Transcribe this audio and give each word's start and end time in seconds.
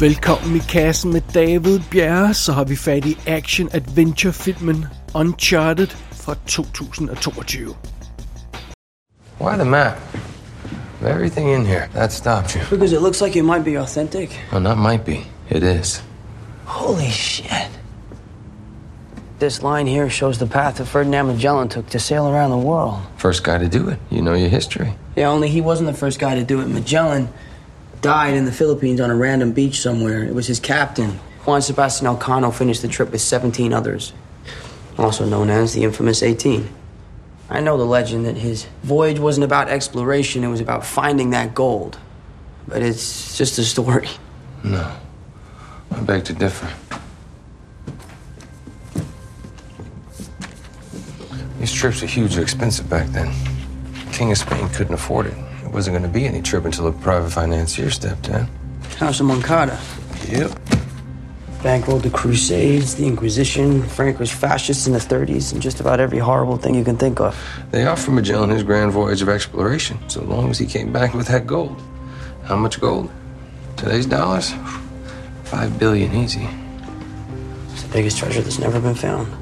Velkommen 0.00 0.56
i 0.56 0.58
kassen 0.58 1.12
med 1.12 1.22
David 1.34 1.80
Bjerre, 1.90 2.34
så 2.34 2.52
har 2.52 2.64
vi 2.64 2.76
fat 2.76 3.06
i 3.06 3.18
action-adventure-filmen 3.26 4.86
Uncharted 5.14 5.88
fra 6.12 6.34
2022. 6.46 7.74
Why 9.38 9.56
the 9.56 9.64
map? 9.64 9.98
Of 11.00 11.06
everything 11.06 11.54
in 11.54 11.66
here, 11.66 11.88
that 11.92 12.12
stopped 12.12 12.56
you. 12.56 12.62
Because 12.70 12.96
it 12.96 13.02
looks 13.02 13.20
like 13.20 13.38
it 13.38 13.44
might 13.44 13.64
be 13.64 13.80
authentic. 13.80 14.30
Well, 14.52 14.62
not 14.62 14.78
might 14.78 15.04
be. 15.04 15.26
It 15.50 15.62
is. 15.62 16.02
Holy 16.64 17.10
shit. 17.10 17.68
This 19.38 19.62
line 19.62 19.86
here 19.86 20.10
shows 20.10 20.38
the 20.38 20.46
path 20.46 20.76
that 20.76 20.86
Ferdinand 20.86 21.26
Magellan 21.26 21.68
took 21.68 21.90
to 21.90 21.98
sail 21.98 22.26
around 22.26 22.50
the 22.60 22.66
world. 22.68 22.98
First 23.16 23.44
guy 23.44 23.58
to 23.58 23.78
do 23.78 23.90
it. 23.90 23.98
You 24.10 24.22
know 24.22 24.34
your 24.34 24.50
history. 24.50 24.92
Yeah, 25.16 25.34
only 25.34 25.48
he 25.48 25.60
wasn't 25.60 25.92
the 25.92 25.98
first 25.98 26.18
guy 26.20 26.34
to 26.36 26.54
do 26.54 26.60
it. 26.62 26.68
Magellan 26.68 27.28
died 28.02 28.34
in 28.34 28.44
the 28.44 28.52
Philippines 28.52 29.00
on 29.00 29.10
a 29.10 29.14
random 29.14 29.52
beach 29.52 29.80
somewhere. 29.80 30.24
It 30.24 30.34
was 30.34 30.46
his 30.46 30.60
captain. 30.60 31.18
Juan 31.44 31.62
Sebastian 31.62 32.06
Elcano 32.06 32.52
finished 32.52 32.82
the 32.82 32.88
trip 32.88 33.10
with 33.10 33.20
17 33.20 33.72
others, 33.72 34.12
also 34.98 35.24
known 35.24 35.50
as 35.50 35.74
the 35.74 35.84
infamous 35.84 36.22
18. 36.22 36.68
I 37.48 37.60
know 37.60 37.76
the 37.76 37.84
legend 37.84 38.26
that 38.26 38.36
his 38.36 38.66
voyage 38.82 39.18
wasn't 39.18 39.44
about 39.44 39.68
exploration, 39.68 40.44
it 40.44 40.48
was 40.48 40.60
about 40.60 40.84
finding 40.84 41.30
that 41.30 41.54
gold. 41.54 41.98
But 42.68 42.82
it's 42.82 43.36
just 43.36 43.58
a 43.58 43.64
story. 43.64 44.08
No. 44.62 44.94
I 45.90 46.00
beg 46.02 46.24
to 46.26 46.32
differ. 46.32 46.68
These 51.58 51.72
trips 51.72 52.00
were 52.00 52.06
hugely 52.06 52.42
expensive 52.42 52.88
back 52.88 53.08
then. 53.08 53.34
King 54.12 54.30
of 54.30 54.38
Spain 54.38 54.68
couldn't 54.68 54.94
afford 54.94 55.26
it. 55.26 55.34
It 55.70 55.74
wasn't 55.74 55.94
going 55.96 56.12
to 56.12 56.12
be 56.12 56.26
any 56.26 56.42
trip 56.42 56.64
until 56.64 56.88
a 56.88 56.92
private 56.92 57.30
financier 57.30 57.90
stepped 57.90 58.28
in. 58.28 58.48
House 58.98 59.20
of 59.20 59.26
Moncada. 59.26 59.78
Yep. 60.26 60.50
Bankrolled 61.62 62.02
the 62.02 62.10
Crusades, 62.10 62.96
the 62.96 63.06
Inquisition, 63.06 63.84
Franco's 63.84 64.32
fascists 64.32 64.88
in 64.88 64.94
the 64.94 64.98
30s, 64.98 65.52
and 65.52 65.62
just 65.62 65.78
about 65.78 66.00
every 66.00 66.18
horrible 66.18 66.56
thing 66.56 66.74
you 66.74 66.82
can 66.82 66.96
think 66.96 67.20
of. 67.20 67.38
They 67.70 67.86
offered 67.86 68.10
Magellan 68.10 68.50
his 68.50 68.64
grand 68.64 68.90
voyage 68.90 69.22
of 69.22 69.28
exploration, 69.28 69.96
so 70.10 70.24
long 70.24 70.50
as 70.50 70.58
he 70.58 70.66
came 70.66 70.92
back 70.92 71.14
with 71.14 71.28
that 71.28 71.46
gold. 71.46 71.80
How 72.46 72.56
much 72.56 72.80
gold? 72.80 73.08
Today's 73.76 74.06
dollars? 74.06 74.52
Five 75.44 75.78
billion 75.78 76.12
easy. 76.16 76.48
It's 77.70 77.84
the 77.84 77.92
biggest 77.92 78.18
treasure 78.18 78.40
that's 78.42 78.58
never 78.58 78.80
been 78.80 78.96
found. 78.96 79.32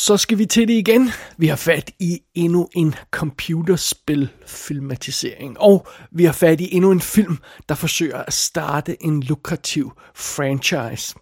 Så 0.00 0.16
skal 0.16 0.38
vi 0.38 0.46
til 0.46 0.68
det 0.68 0.74
igen. 0.74 1.10
Vi 1.36 1.46
har 1.46 1.56
fat 1.56 1.90
i 1.98 2.20
endnu 2.34 2.68
en 2.74 2.94
computerspil-filmatisering. 3.10 5.60
Og 5.60 5.86
vi 6.12 6.24
har 6.24 6.32
fat 6.32 6.60
i 6.60 6.74
endnu 6.74 6.90
en 6.90 7.00
film, 7.00 7.38
der 7.68 7.74
forsøger 7.74 8.16
at 8.16 8.32
starte 8.32 9.04
en 9.04 9.22
lukrativ 9.22 9.92
franchise. 10.14 11.14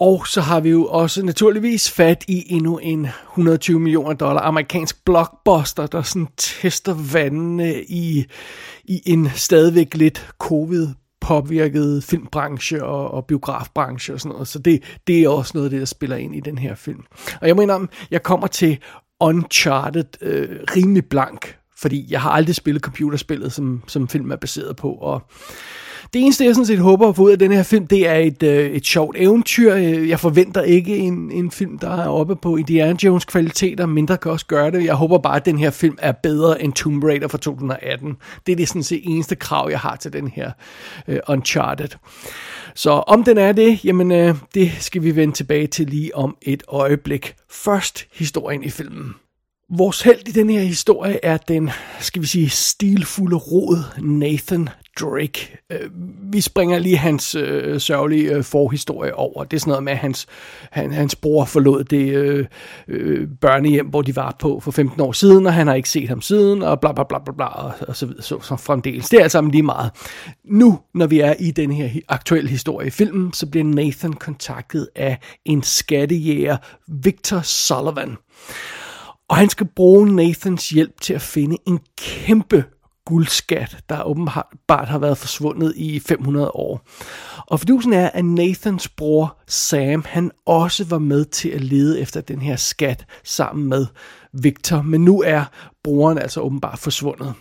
Og 0.00 0.26
så 0.26 0.40
har 0.40 0.60
vi 0.60 0.70
jo 0.70 0.86
også 0.86 1.22
naturligvis 1.22 1.90
fat 1.90 2.24
i 2.28 2.52
endnu 2.52 2.78
en 2.78 3.06
120 3.32 3.80
millioner 3.80 4.12
dollar 4.12 4.40
amerikansk 4.40 5.04
blockbuster, 5.04 5.86
der 5.86 6.02
sådan 6.02 6.28
tester 6.36 6.94
vandene 7.12 7.84
i, 7.84 8.24
i 8.84 9.02
en 9.06 9.30
stadigvæk 9.34 9.94
lidt 9.94 10.32
covid 10.38 10.88
påvirket 11.30 12.04
filmbranche 12.04 12.84
og, 12.84 13.10
og 13.10 13.26
biografbranche 13.26 14.14
og 14.14 14.20
sådan 14.20 14.32
noget. 14.32 14.48
Så 14.48 14.58
det, 14.58 14.82
det 15.06 15.22
er 15.22 15.28
også 15.28 15.52
noget 15.54 15.66
af 15.66 15.70
det, 15.70 15.80
der 15.80 15.86
spiller 15.86 16.16
ind 16.16 16.34
i 16.34 16.40
den 16.40 16.58
her 16.58 16.74
film. 16.74 17.02
Og 17.40 17.48
jeg 17.48 17.56
mener, 17.56 17.86
jeg 18.10 18.22
kommer 18.22 18.46
til 18.46 18.78
Uncharted 19.20 20.04
øh, 20.20 20.48
rimelig 20.76 21.04
blank, 21.04 21.56
fordi 21.76 22.06
jeg 22.10 22.20
har 22.20 22.30
aldrig 22.30 22.54
spillet 22.54 22.82
computerspillet, 22.82 23.52
som, 23.52 23.82
som 23.86 24.08
film 24.08 24.30
er 24.30 24.36
baseret 24.36 24.76
på, 24.76 24.90
og 24.92 25.22
det 26.14 26.22
eneste, 26.22 26.44
jeg 26.44 26.54
sådan 26.54 26.66
set 26.66 26.78
håber 26.78 27.08
at 27.08 27.16
få 27.16 27.22
ud 27.22 27.30
af 27.30 27.38
den 27.38 27.52
her 27.52 27.62
film, 27.62 27.86
det 27.86 28.08
er 28.08 28.14
et, 28.14 28.42
øh, 28.42 28.70
et 28.70 28.86
sjovt 28.86 29.16
eventyr. 29.18 29.74
Øh, 29.74 30.08
jeg 30.08 30.20
forventer 30.20 30.62
ikke 30.62 30.96
en, 30.96 31.30
en 31.30 31.50
film, 31.50 31.78
der 31.78 32.02
er 32.02 32.08
oppe 32.08 32.36
på 32.36 32.56
Indiana 32.56 32.96
Jones 33.04 33.24
kvaliteter. 33.24 33.86
Mindre 33.86 34.16
kan 34.16 34.32
også 34.32 34.46
gøre 34.46 34.70
det. 34.70 34.84
Jeg 34.84 34.94
håber 34.94 35.18
bare, 35.18 35.36
at 35.36 35.44
den 35.44 35.58
her 35.58 35.70
film 35.70 35.98
er 35.98 36.12
bedre 36.12 36.62
end 36.62 36.72
Tomb 36.72 37.04
Raider 37.04 37.28
fra 37.28 37.38
2018. 37.38 38.16
Det 38.46 38.52
er 38.52 38.56
det 38.56 38.68
sådan 38.68 38.82
set 38.82 39.00
eneste 39.04 39.36
krav, 39.36 39.68
jeg 39.70 39.80
har 39.80 39.96
til 39.96 40.12
den 40.12 40.28
her 40.28 40.50
øh, 41.08 41.20
Uncharted. 41.28 41.88
Så 42.74 42.90
om 42.90 43.24
den 43.24 43.38
er 43.38 43.52
det, 43.52 43.84
jamen 43.84 44.12
øh, 44.12 44.34
det 44.54 44.72
skal 44.78 45.02
vi 45.02 45.16
vende 45.16 45.34
tilbage 45.34 45.66
til 45.66 45.86
lige 45.86 46.16
om 46.16 46.36
et 46.42 46.62
øjeblik. 46.68 47.34
Først 47.50 48.06
historien 48.12 48.64
i 48.64 48.70
filmen. 48.70 49.14
Vores 49.76 50.02
held 50.02 50.28
i 50.28 50.32
den 50.32 50.50
her 50.50 50.60
historie 50.60 51.24
er 51.24 51.36
den, 51.36 51.70
skal 52.00 52.22
vi 52.22 52.26
sige, 52.26 52.50
stilfulde 52.50 53.36
rod 53.36 53.84
Nathan 54.02 54.68
Drake. 55.00 55.56
Øh, 55.70 55.90
vi 56.32 56.40
springer 56.40 56.78
lige 56.78 56.96
hans 56.96 57.34
øh, 57.34 57.80
sørgelige 57.80 58.34
øh, 58.34 58.44
forhistorie 58.44 59.14
over. 59.14 59.44
Det 59.44 59.56
er 59.56 59.60
sådan 59.60 59.70
noget 59.70 59.84
med, 59.84 59.92
at 59.92 59.98
hans, 59.98 60.26
han, 60.70 60.92
hans 60.92 61.16
bror 61.16 61.44
forlod 61.44 61.84
det 61.84 62.14
øh, 62.14 62.46
øh, 62.88 63.28
børnehjem, 63.40 63.86
hvor 63.86 64.02
de 64.02 64.16
var 64.16 64.36
på 64.38 64.60
for 64.60 64.70
15 64.70 65.00
år 65.00 65.12
siden, 65.12 65.46
og 65.46 65.54
han 65.54 65.66
har 65.66 65.74
ikke 65.74 65.90
set 65.90 66.08
ham 66.08 66.20
siden, 66.20 66.62
og 66.62 66.80
bla 66.80 66.92
bla 66.92 67.04
bla 67.04 67.18
bla, 67.18 67.32
bla 67.32 67.46
og, 67.46 67.72
og 67.88 67.96
så 67.96 68.06
videre, 68.06 68.22
så, 68.22 68.40
så 68.40 68.56
fremdeles. 68.56 69.08
Det 69.08 69.18
er 69.18 69.22
alt 69.22 69.32
sammen 69.32 69.50
lige 69.50 69.62
meget. 69.62 69.90
Nu, 70.44 70.78
når 70.94 71.06
vi 71.06 71.20
er 71.20 71.34
i 71.38 71.50
den 71.50 71.72
her 71.72 71.90
aktuelle 72.08 72.50
historie 72.50 72.86
i 72.86 72.90
filmen, 72.90 73.32
så 73.32 73.46
bliver 73.46 73.64
Nathan 73.64 74.12
kontaktet 74.12 74.88
af 74.96 75.18
en 75.44 75.62
skattejæger, 75.62 76.56
Victor 76.88 77.40
Sullivan. 77.40 78.16
Og 79.28 79.36
han 79.36 79.48
skal 79.48 79.68
bruge 79.76 80.16
Nathans 80.16 80.68
hjælp 80.68 81.00
til 81.00 81.14
at 81.14 81.22
finde 81.22 81.56
en 81.66 81.78
kæmpe 81.98 82.64
guldskat, 83.10 83.76
der 83.88 84.02
åbenbart 84.02 84.88
har 84.88 84.98
været 84.98 85.18
forsvundet 85.18 85.72
i 85.76 86.00
500 86.00 86.50
år. 86.50 86.80
Og 87.46 87.60
fordusen 87.60 87.92
er, 87.92 88.10
at 88.14 88.24
Nathans 88.24 88.88
bror 88.88 89.36
Sam, 89.46 90.04
han 90.06 90.30
også 90.46 90.84
var 90.84 90.98
med 90.98 91.24
til 91.24 91.48
at 91.48 91.60
lede 91.60 92.00
efter 92.00 92.20
den 92.20 92.40
her 92.40 92.56
skat 92.56 93.06
sammen 93.24 93.68
med 93.68 93.86
Victor, 94.32 94.82
men 94.82 95.04
nu 95.04 95.22
er 95.22 95.44
broren 95.84 96.18
altså 96.18 96.40
åbenbart 96.40 96.78
forsvundet. 96.78 97.34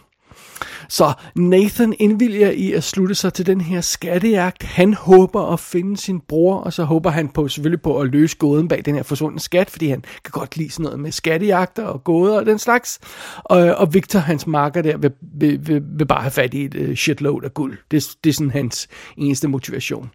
Så 0.89 1.13
Nathan 1.35 1.93
indvilger 1.99 2.49
i 2.49 2.73
at 2.73 2.83
slutte 2.83 3.15
sig 3.15 3.33
til 3.33 3.45
den 3.45 3.61
her 3.61 3.81
skattejagt. 3.81 4.63
Han 4.63 4.93
håber 4.93 5.53
at 5.53 5.59
finde 5.59 5.97
sin 5.97 6.19
bror, 6.19 6.55
og 6.55 6.73
så 6.73 6.83
håber 6.83 7.09
han 7.09 7.29
på 7.29 7.47
selvfølgelig 7.47 7.81
på 7.81 7.99
at 7.99 8.07
løse 8.07 8.37
gåden 8.37 8.67
bag 8.67 8.85
den 8.85 8.95
her 8.95 9.03
forsvundne 9.03 9.39
skat, 9.39 9.69
fordi 9.69 9.87
han 9.87 10.01
kan 10.01 10.31
godt 10.31 10.57
lide 10.57 10.71
sådan 10.71 10.83
noget 10.83 10.99
med 10.99 11.11
skattejagter 11.11 11.83
og 11.83 12.03
gåder 12.03 12.39
og 12.39 12.45
den 12.45 12.59
slags. 12.59 12.99
Og, 13.35 13.59
og 13.59 13.93
Victor, 13.93 14.19
hans 14.19 14.47
marker 14.47 14.81
der, 14.81 14.97
vil, 14.97 15.11
vil, 15.21 15.67
vil, 15.67 15.81
vil 15.97 16.05
bare 16.05 16.21
have 16.21 16.31
fat 16.31 16.53
i 16.53 16.65
et 16.65 16.75
uh, 16.75 16.95
shitload 16.95 17.43
af 17.43 17.53
guld. 17.53 17.77
Det, 17.91 18.09
det 18.23 18.29
er 18.29 18.33
sådan 18.33 18.51
hans 18.51 18.87
eneste 19.17 19.47
motivation. 19.47 20.11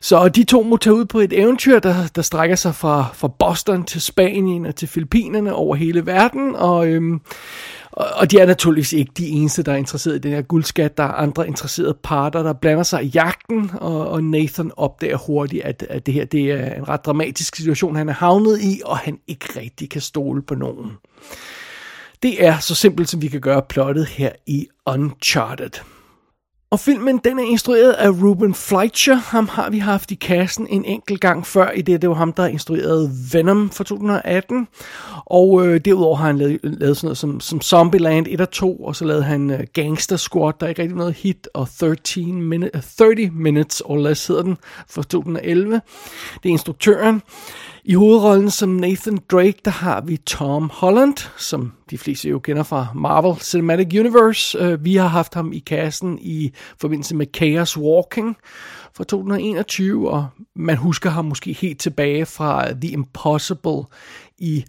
Så 0.00 0.28
de 0.28 0.44
to 0.44 0.62
må 0.62 0.76
tage 0.76 0.94
ud 0.94 1.04
på 1.04 1.18
et 1.18 1.32
eventyr, 1.32 1.78
der, 1.78 1.94
der 2.14 2.22
strækker 2.22 2.56
sig 2.56 2.74
fra, 2.74 3.06
fra 3.14 3.28
Boston 3.28 3.84
til 3.84 4.00
Spanien 4.00 4.66
og 4.66 4.76
til 4.76 4.88
Filippinerne 4.88 5.54
over 5.54 5.76
hele 5.76 6.06
verden, 6.06 6.56
og 6.56 6.88
øhm, 6.88 7.20
og, 7.92 8.06
og 8.16 8.30
de 8.30 8.38
er 8.38 8.46
naturligvis 8.46 8.92
ikke 8.92 9.12
de 9.18 9.28
eneste, 9.28 9.62
der 9.62 9.72
er 9.72 9.76
interesseret 9.76 10.16
i 10.16 10.18
den 10.18 10.32
her 10.32 10.42
guldskat. 10.42 10.96
Der 10.96 11.04
er 11.04 11.12
andre 11.12 11.46
interesserede 11.46 11.98
parter, 12.02 12.42
der 12.42 12.52
blander 12.52 12.82
sig 12.82 13.04
i 13.04 13.06
jagten, 13.06 13.70
og, 13.74 14.08
og 14.08 14.24
Nathan 14.24 14.72
opdager 14.76 15.16
hurtigt, 15.16 15.64
at, 15.64 15.86
at 15.90 16.06
det 16.06 16.14
her 16.14 16.24
det 16.24 16.50
er 16.50 16.74
en 16.74 16.88
ret 16.88 17.04
dramatisk 17.04 17.56
situation, 17.56 17.96
han 17.96 18.08
er 18.08 18.12
havnet 18.12 18.60
i, 18.60 18.80
og 18.84 18.98
han 18.98 19.18
ikke 19.26 19.60
rigtig 19.60 19.90
kan 19.90 20.00
stole 20.00 20.42
på 20.42 20.54
nogen. 20.54 20.90
Det 22.22 22.44
er 22.44 22.58
så 22.58 22.74
simpelt, 22.74 23.08
som 23.08 23.22
vi 23.22 23.28
kan 23.28 23.40
gøre 23.40 23.62
plottet 23.68 24.06
her 24.06 24.32
i 24.46 24.66
Uncharted. 24.86 25.70
Og 26.72 26.80
filmen 26.80 27.18
den 27.18 27.38
er 27.38 27.42
instrueret 27.42 27.92
af 27.92 28.10
Ruben 28.10 28.54
Fleischer. 28.54 29.14
Ham 29.14 29.48
har 29.48 29.70
vi 29.70 29.78
haft 29.78 30.10
i 30.10 30.14
kassen 30.14 30.66
en 30.70 30.84
enkelt 30.84 31.20
gang 31.20 31.46
før, 31.46 31.70
i 31.70 31.82
det 31.82 32.02
det 32.02 32.10
var 32.10 32.14
ham, 32.14 32.32
der 32.32 32.46
instruerede 32.46 33.10
Venom 33.32 33.70
for 33.70 33.84
2018. 33.84 34.68
Og 35.26 35.66
øh, 35.66 35.80
derudover 35.84 36.16
har 36.16 36.26
han 36.26 36.38
lavet, 36.38 36.60
lavet 36.62 36.96
sådan 36.96 37.06
noget 37.06 37.18
som, 37.18 37.40
som 37.40 37.60
Zombieland 37.60 38.26
1 38.30 38.40
og 38.40 38.50
2, 38.50 38.76
og 38.76 38.96
så 38.96 39.04
lavede 39.04 39.22
han 39.22 39.50
øh, 39.50 39.60
Gangster 39.72 40.16
Squad, 40.16 40.52
der 40.60 40.66
er 40.66 40.68
ikke 40.68 40.82
rigtig 40.82 40.96
noget 40.96 41.14
hit, 41.14 41.48
og 41.54 41.68
13 41.78 42.42
minute, 42.42 42.80
30 42.98 43.30
Minutes 43.30 43.80
or 43.80 43.96
Less 43.96 44.26
hedder 44.26 44.42
den, 44.42 44.56
for 44.88 45.02
2011. 45.02 45.80
Det 46.42 46.48
er 46.48 46.52
instruktøren. 46.52 47.22
I 47.84 47.94
hovedrollen 47.94 48.50
som 48.50 48.68
Nathan 48.68 49.18
Drake, 49.30 49.58
der 49.64 49.70
har 49.70 50.00
vi 50.00 50.16
Tom 50.16 50.70
Holland, 50.72 51.16
som 51.36 51.72
de 51.90 51.98
fleste 51.98 52.28
jo 52.28 52.38
kender 52.38 52.62
fra 52.62 52.86
Marvel 52.94 53.40
Cinematic 53.40 54.00
Universe. 54.00 54.58
Øh, 54.58 54.84
vi 54.84 54.96
har 54.96 55.06
haft 55.06 55.34
ham 55.34 55.52
i 55.52 55.58
kassen 55.58 56.18
i 56.22 56.52
forbindelse 56.78 57.16
med 57.16 57.26
Chaos 57.36 57.78
Walking 57.78 58.36
fra 58.94 59.04
2021, 59.04 60.10
og 60.10 60.26
man 60.56 60.76
husker 60.76 61.10
ham 61.10 61.24
måske 61.24 61.52
helt 61.52 61.80
tilbage 61.80 62.26
fra 62.26 62.72
The 62.72 62.90
Impossible 62.90 63.82
i 64.40 64.64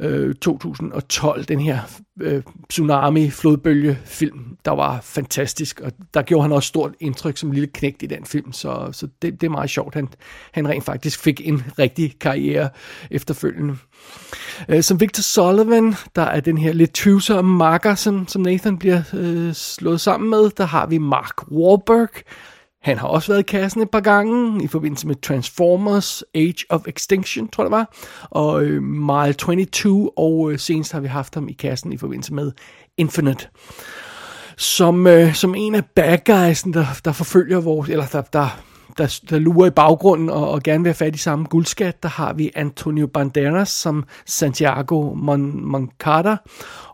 øh, 0.00 0.34
2012, 0.34 1.44
den 1.44 1.60
her 1.60 1.80
øh, 2.20 2.42
tsunami-flodbølge-film, 2.68 4.56
der 4.64 4.70
var 4.70 5.00
fantastisk, 5.00 5.80
og 5.80 5.92
der 6.14 6.22
gjorde 6.22 6.42
han 6.42 6.52
også 6.52 6.66
stort 6.66 6.94
indtryk 7.00 7.36
som 7.36 7.52
lille 7.52 7.66
knægt 7.66 8.02
i 8.02 8.06
den 8.06 8.24
film, 8.24 8.52
så, 8.52 8.88
så 8.92 9.08
det, 9.22 9.40
det 9.40 9.46
er 9.46 9.50
meget 9.50 9.70
sjovt, 9.70 9.94
han, 9.94 10.08
han 10.52 10.68
rent 10.68 10.84
faktisk 10.84 11.20
fik 11.20 11.40
en 11.44 11.62
rigtig 11.78 12.18
karriere 12.20 12.68
efterfølgende. 13.10 13.76
Øh, 14.68 14.82
som 14.82 15.00
Victor 15.00 15.22
Sullivan, 15.22 15.94
der 16.16 16.22
er 16.22 16.40
den 16.40 16.58
her 16.58 16.72
lidt 16.72 16.94
tvivlsomme 16.94 17.56
marker, 17.56 17.94
som, 17.94 18.28
som 18.28 18.42
Nathan 18.42 18.78
bliver 18.78 19.02
øh, 19.14 19.54
slået 19.54 20.00
sammen 20.00 20.30
med, 20.30 20.50
der 20.50 20.64
har 20.64 20.86
vi 20.86 20.98
Mark 20.98 21.50
Wahlberg, 21.50 22.08
han 22.82 22.98
har 22.98 23.08
også 23.08 23.32
været 23.32 23.40
i 23.40 23.50
kassen 23.50 23.82
et 23.82 23.90
par 23.90 24.00
gange 24.00 24.64
i 24.64 24.66
forbindelse 24.66 25.06
med 25.06 25.14
Transformers 25.22 26.22
Age 26.34 26.64
of 26.68 26.80
Extinction, 26.86 27.48
tror 27.48 27.64
jeg 27.64 27.70
det 27.70 27.76
var, 27.76 27.94
og 28.30 28.64
øh, 28.64 28.82
Mile 28.82 29.32
22, 29.32 30.18
og 30.18 30.52
øh, 30.52 30.58
senest 30.58 30.92
har 30.92 31.00
vi 31.00 31.08
haft 31.08 31.34
ham 31.34 31.48
i 31.48 31.52
kassen 31.52 31.92
i 31.92 31.96
forbindelse 31.96 32.34
med 32.34 32.52
Infinite. 32.96 33.48
Som, 34.56 35.06
øh, 35.06 35.34
som 35.34 35.54
en 35.54 35.74
af 35.74 35.84
bad 35.84 36.18
guys'en, 36.28 36.72
der, 36.72 36.86
der 37.04 37.12
forfølger 37.12 37.60
vores, 37.60 37.88
eller 37.88 38.06
der, 38.06 38.22
der, 38.22 38.60
der, 38.98 39.20
der 39.30 39.38
lurer 39.38 39.66
i 39.66 39.70
baggrunden 39.70 40.30
og, 40.30 40.50
og 40.50 40.62
gerne 40.62 40.82
vil 40.82 40.88
have 40.88 40.94
fat 40.94 41.14
i 41.14 41.18
samme 41.18 41.44
guldskat, 41.44 42.02
der 42.02 42.08
har 42.08 42.32
vi 42.32 42.50
Antonio 42.54 43.06
Banderas 43.06 43.68
som 43.68 44.04
Santiago 44.26 45.14
Mon 45.14 45.64
Moncada, 45.64 46.36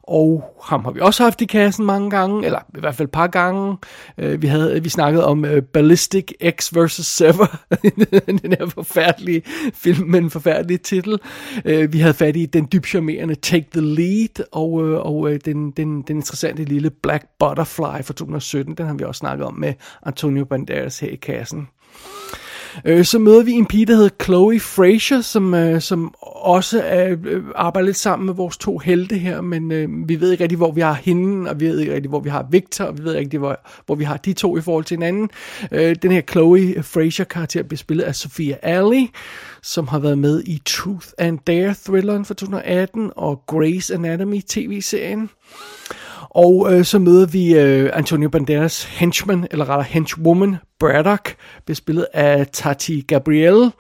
og 0.08 0.54
ham 0.62 0.84
har 0.84 0.90
vi 0.90 1.00
også 1.00 1.22
haft 1.22 1.40
i 1.40 1.44
kassen 1.44 1.86
mange 1.86 2.10
gange, 2.10 2.46
eller 2.46 2.58
i 2.76 2.80
hvert 2.80 2.94
fald 2.94 3.08
et 3.08 3.12
par 3.12 3.26
gange. 3.26 3.76
Øh, 4.18 4.42
vi 4.42 4.46
havde 4.46 4.82
vi 4.82 4.88
snakkede 4.88 5.26
om 5.26 5.44
øh, 5.44 5.62
Ballistic 5.62 6.32
X 6.50 6.72
vs. 6.74 7.06
Sever, 7.06 7.58
den 8.42 8.52
her 8.58 8.66
forfærdelige 8.66 9.42
film 9.74 10.08
med 10.08 10.18
en 10.18 10.30
forfærdelig 10.30 10.80
titel. 10.80 11.18
Øh, 11.64 11.92
vi 11.92 11.98
havde 11.98 12.14
fat 12.14 12.36
i 12.36 12.46
den 12.46 12.68
dybt 12.72 12.86
charmerende 12.86 13.34
Take 13.34 13.66
the 13.72 13.80
Lead, 13.80 14.44
og, 14.52 14.88
øh, 14.88 15.06
og 15.06 15.30
øh, 15.32 15.40
den, 15.44 15.70
den, 15.70 16.02
den 16.02 16.16
interessante 16.16 16.64
lille 16.64 16.90
Black 16.90 17.24
Butterfly 17.38 18.02
fra 18.02 18.14
2017, 18.14 18.74
den 18.74 18.86
har 18.86 18.94
vi 18.94 19.04
også 19.04 19.18
snakket 19.18 19.46
om 19.46 19.54
med 19.54 19.74
Antonio 20.06 20.44
Banderas 20.44 20.98
her 20.98 21.08
i 21.08 21.16
kassen. 21.16 21.68
Øh, 22.84 23.04
så 23.04 23.18
møder 23.18 23.42
vi 23.42 23.52
en 23.52 23.66
pige, 23.66 23.86
der 23.86 23.94
hedder 23.94 24.24
Chloe 24.24 24.60
Fraser, 24.60 25.20
som, 25.20 25.54
øh, 25.54 25.80
som 25.80 26.14
også 26.20 26.82
er, 26.84 27.16
øh, 27.24 27.42
arbejder 27.54 27.86
lidt 27.86 27.96
sammen 27.96 28.26
med 28.26 28.34
vores 28.34 28.56
to 28.56 28.78
helte 28.78 29.18
her, 29.18 29.40
men 29.40 29.72
øh, 29.72 29.88
vi 30.08 30.20
ved 30.20 30.32
ikke 30.32 30.42
rigtig, 30.44 30.56
hvor 30.56 30.72
vi 30.72 30.80
har 30.80 30.92
hende, 30.92 31.50
og 31.50 31.60
vi 31.60 31.66
ved 31.66 31.80
ikke 31.80 31.94
rigtig, 31.94 32.08
hvor 32.08 32.20
vi 32.20 32.30
har 32.30 32.46
Victor, 32.50 32.84
og 32.84 32.98
vi 32.98 33.04
ved 33.04 33.12
ikke 33.12 33.20
rigtig, 33.20 33.38
hvor, 33.38 33.60
hvor 33.86 33.94
vi 33.94 34.04
har 34.04 34.16
de 34.16 34.32
to 34.32 34.56
i 34.56 34.60
forhold 34.60 34.84
til 34.84 34.94
hinanden. 34.94 35.30
Øh, 35.72 35.96
den 36.02 36.12
her 36.12 36.22
Chloe 36.30 36.82
Fraser 36.82 37.24
karakter 37.24 37.62
bliver 37.62 37.78
spillet 37.78 38.04
af 38.04 38.14
Sophia 38.14 38.56
Ali, 38.62 39.10
som 39.62 39.88
har 39.88 39.98
været 39.98 40.18
med 40.18 40.42
i 40.46 40.62
Truth 40.66 41.08
and 41.18 41.38
Dare 41.46 41.74
thrilleren 41.84 42.24
fra 42.24 42.34
2018 42.34 43.10
og 43.16 43.42
Grey's 43.52 43.94
Anatomy 43.94 44.40
tv-serien. 44.48 45.30
Og 46.34 46.72
øh, 46.72 46.84
så 46.84 46.98
møder 46.98 47.26
vi 47.26 47.54
øh, 47.54 47.90
Antonio 47.92 48.28
Banderas 48.28 48.84
henchman, 48.84 49.46
eller 49.50 49.68
rettere 49.68 49.86
henchwoman, 49.90 50.56
Braddock, 50.78 51.36
bespillet 51.66 52.06
af 52.14 52.46
Tati 52.52 53.00
Gabrielle, 53.00 53.72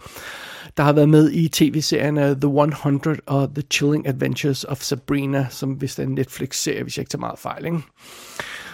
der 0.76 0.82
har 0.82 0.92
været 0.92 1.08
med 1.08 1.32
i 1.32 1.48
tv-serien 1.48 2.16
The 2.16 2.62
100 2.62 3.16
og 3.26 3.54
The 3.54 3.62
Chilling 3.70 4.08
Adventures 4.08 4.64
of 4.64 4.80
Sabrina, 4.80 5.46
som 5.50 5.80
vist 5.80 5.98
er 5.98 6.02
en 6.02 6.08
Netflix-serie, 6.08 6.82
hvis 6.82 6.96
jeg 6.96 7.02
ikke 7.02 7.10
tager 7.10 7.20
meget 7.20 7.38
fejl. 7.38 7.64
Ikke? 7.64 7.78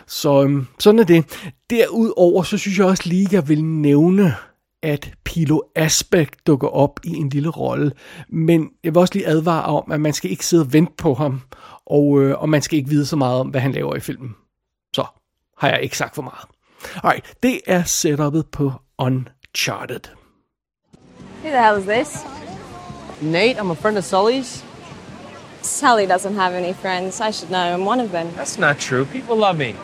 Så 0.06 0.42
øhm, 0.42 0.66
sådan 0.78 0.98
er 0.98 1.04
det. 1.04 1.24
Derudover, 1.70 2.42
så 2.42 2.58
synes 2.58 2.78
jeg 2.78 2.86
også 2.86 3.02
lige, 3.06 3.26
at 3.26 3.32
jeg 3.32 3.48
vil 3.48 3.64
nævne, 3.64 4.34
at 4.82 5.12
Pilo 5.24 5.60
Asbæk 5.76 6.28
dukker 6.46 6.68
op 6.68 7.00
i 7.04 7.10
en 7.10 7.28
lille 7.28 7.48
rolle. 7.48 7.92
Men 8.28 8.68
jeg 8.84 8.94
vil 8.94 9.00
også 9.00 9.14
lige 9.14 9.26
advare 9.26 9.64
om, 9.64 9.92
at 9.92 10.00
man 10.00 10.12
skal 10.12 10.30
ikke 10.30 10.46
sidde 10.46 10.62
og 10.62 10.72
vente 10.72 10.92
på 10.98 11.14
ham 11.14 11.40
og, 11.90 12.22
øh, 12.22 12.42
og 12.42 12.48
man 12.48 12.62
skal 12.62 12.78
ikke 12.78 12.90
vide 12.90 13.06
så 13.06 13.16
meget 13.16 13.40
om, 13.40 13.48
hvad 13.48 13.60
han 13.60 13.72
laver 13.72 13.96
i 13.96 14.00
filmen. 14.00 14.36
Så 14.94 15.04
har 15.58 15.68
jeg 15.68 15.82
ikke 15.82 15.96
sagt 15.96 16.14
for 16.14 16.22
meget. 16.22 16.48
Alright, 17.04 17.42
det 17.42 17.60
er 17.66 17.82
setupet 17.84 18.46
på 18.46 18.72
Uncharted. 18.98 20.00
Who 21.42 21.50
the 21.50 21.62
hell 21.64 21.78
is 21.78 21.84
this? 21.84 22.26
Nate, 23.22 23.58
I'm 23.60 23.70
a 23.70 23.74
friend 23.74 23.98
of 23.98 24.04
Sully's. 24.04 24.64
Sally 25.62 26.06
doesn't 26.06 26.34
have 26.34 26.54
any 26.54 26.72
friends. 26.72 27.20
I 27.20 27.30
should 27.32 27.50
know. 27.50 27.74
I'm 27.74 27.86
one 27.86 28.00
of 28.00 28.10
them. 28.10 28.26
That's 28.28 28.58
not 28.58 28.78
true. 28.78 29.04
People 29.04 29.36
love 29.36 29.58
me. 29.58 29.74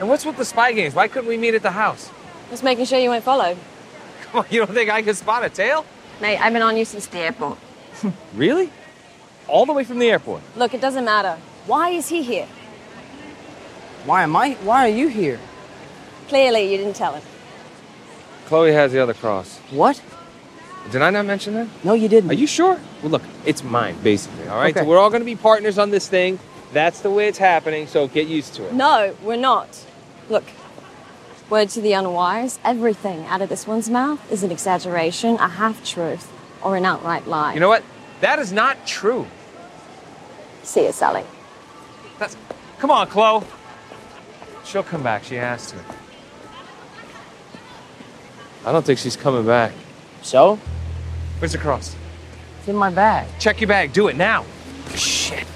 And 0.00 0.08
what's 0.08 0.26
with 0.26 0.36
the 0.36 0.44
spy 0.44 0.72
games? 0.72 0.94
Why 0.94 1.08
couldn't 1.08 1.28
we 1.28 1.36
meet 1.36 1.54
at 1.54 1.62
the 1.62 1.70
house? 1.70 2.10
Just 2.50 2.62
making 2.62 2.86
sure 2.86 2.98
you 2.98 3.10
weren't 3.10 3.24
followed. 3.24 3.56
Come 4.22 4.40
on, 4.40 4.46
you 4.50 4.60
don't 4.60 4.74
think 4.74 4.90
I 4.90 5.02
could 5.02 5.16
spot 5.16 5.44
a 5.44 5.48
tail? 5.48 5.84
Nate, 6.20 6.40
I've 6.40 6.52
been 6.52 6.62
on 6.62 6.76
you 6.76 6.84
since 6.84 7.06
the 7.06 7.18
airport. 7.18 7.58
Really? 8.34 8.70
All 9.48 9.66
the 9.66 9.72
way 9.72 9.84
from 9.84 9.98
the 9.98 10.10
airport? 10.10 10.42
Look, 10.56 10.74
it 10.74 10.80
doesn't 10.80 11.04
matter. 11.04 11.38
Why 11.66 11.90
is 11.90 12.08
he 12.08 12.22
here? 12.22 12.46
Why 14.04 14.22
am 14.22 14.36
I? 14.36 14.54
Why 14.62 14.86
are 14.86 14.92
you 14.92 15.08
here? 15.08 15.40
Clearly, 16.28 16.70
you 16.70 16.78
didn't 16.78 16.94
tell 16.94 17.14
him. 17.14 17.22
Chloe 18.46 18.72
has 18.72 18.92
the 18.92 19.00
other 19.00 19.14
cross. 19.14 19.58
What? 19.70 20.00
Did 20.90 21.02
I 21.02 21.10
not 21.10 21.26
mention 21.26 21.54
that? 21.54 21.68
No, 21.82 21.94
you 21.94 22.08
didn't. 22.08 22.30
Are 22.30 22.34
you 22.34 22.46
sure? 22.46 22.80
Well, 23.02 23.10
look, 23.10 23.22
it's 23.44 23.64
mine, 23.64 23.96
basically, 24.02 24.46
all 24.46 24.56
right? 24.56 24.74
Okay. 24.74 24.84
So 24.84 24.88
we're 24.88 24.98
all 24.98 25.10
going 25.10 25.22
to 25.22 25.26
be 25.26 25.34
partners 25.34 25.78
on 25.78 25.90
this 25.90 26.08
thing. 26.08 26.38
That's 26.72 27.00
the 27.00 27.10
way 27.10 27.26
it's 27.28 27.38
happening, 27.38 27.86
so 27.86 28.06
get 28.06 28.28
used 28.28 28.54
to 28.54 28.66
it. 28.66 28.72
No, 28.72 29.16
we're 29.22 29.36
not. 29.36 29.84
Look, 30.28 30.44
word 31.50 31.68
to 31.70 31.80
the 31.80 31.92
unwise 31.92 32.58
everything 32.64 33.24
out 33.26 33.42
of 33.42 33.48
this 33.48 33.66
one's 33.66 33.88
mouth 33.90 34.20
is 34.30 34.42
an 34.42 34.50
exaggeration, 34.52 35.36
a 35.36 35.48
half 35.48 35.84
truth, 35.84 36.32
or 36.62 36.76
an 36.76 36.84
outright 36.84 37.26
lie. 37.26 37.54
You 37.54 37.60
know 37.60 37.68
what? 37.68 37.82
That 38.20 38.38
is 38.38 38.52
not 38.52 38.86
true. 38.86 39.26
See 40.62 40.84
you, 40.84 40.92
Sally. 40.92 41.24
That's... 42.18 42.36
Come 42.78 42.90
on, 42.90 43.06
Chloe. 43.08 43.44
She'll 44.64 44.82
come 44.82 45.02
back. 45.02 45.24
She 45.24 45.36
has 45.36 45.70
to. 45.72 45.76
I 48.64 48.72
don't 48.72 48.84
think 48.84 48.98
she's 48.98 49.16
coming 49.16 49.46
back. 49.46 49.72
So? 50.22 50.58
Where's 51.38 51.52
the 51.52 51.58
cross? 51.58 51.94
It's 52.58 52.68
in 52.68 52.76
my 52.76 52.90
bag. 52.90 53.28
Check 53.38 53.60
your 53.60 53.68
bag. 53.68 53.92
Do 53.92 54.08
it 54.08 54.16
now. 54.16 54.44
Shit. 54.94 55.46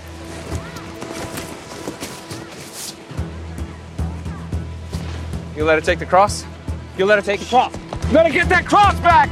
You 5.56 5.64
let 5.64 5.74
her 5.74 5.84
take 5.84 5.98
the 5.98 6.06
cross? 6.06 6.44
You 6.96 7.04
let 7.04 7.18
her 7.18 7.24
take 7.24 7.40
the 7.40 7.46
cross? 7.46 7.74
You 8.06 8.14
better 8.14 8.30
get 8.30 8.48
that 8.48 8.64
cross 8.64 8.98
back! 9.00 9.28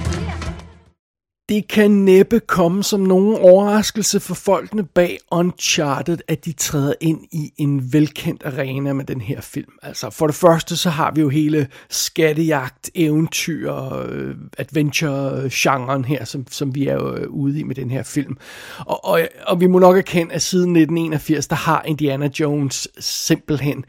Det 1.48 1.68
kan 1.68 1.90
næppe 1.90 2.40
komme 2.40 2.84
som 2.84 3.00
nogen 3.00 3.36
overraskelse 3.36 4.20
for 4.20 4.34
folkene 4.34 4.84
bag 4.84 5.18
Uncharted, 5.30 6.18
at 6.28 6.44
de 6.44 6.52
træder 6.52 6.94
ind 7.00 7.20
i 7.32 7.52
en 7.56 7.92
velkendt 7.92 8.42
arena 8.44 8.92
med 8.92 9.04
den 9.04 9.20
her 9.20 9.40
film. 9.40 9.72
Altså 9.82 10.10
for 10.10 10.26
det 10.26 10.36
første 10.36 10.76
så 10.76 10.90
har 10.90 11.12
vi 11.14 11.20
jo 11.20 11.28
hele 11.28 11.68
skattejagt, 11.90 12.90
eventyr, 12.94 13.74
øh, 13.74 14.34
adventure-genren 14.58 16.04
her, 16.04 16.24
som, 16.24 16.46
som 16.50 16.74
vi 16.74 16.86
er 16.86 16.94
jo 16.94 17.26
ude 17.26 17.60
i 17.60 17.62
med 17.62 17.74
den 17.74 17.90
her 17.90 18.02
film. 18.02 18.36
Og, 18.78 19.04
og, 19.04 19.20
og 19.46 19.60
vi 19.60 19.66
må 19.66 19.78
nok 19.78 19.96
erkende, 19.96 20.34
at 20.34 20.42
siden 20.42 20.76
1981, 20.76 21.46
der 21.46 21.56
har 21.56 21.82
Indiana 21.86 22.30
Jones 22.40 22.88
simpelthen 22.98 23.84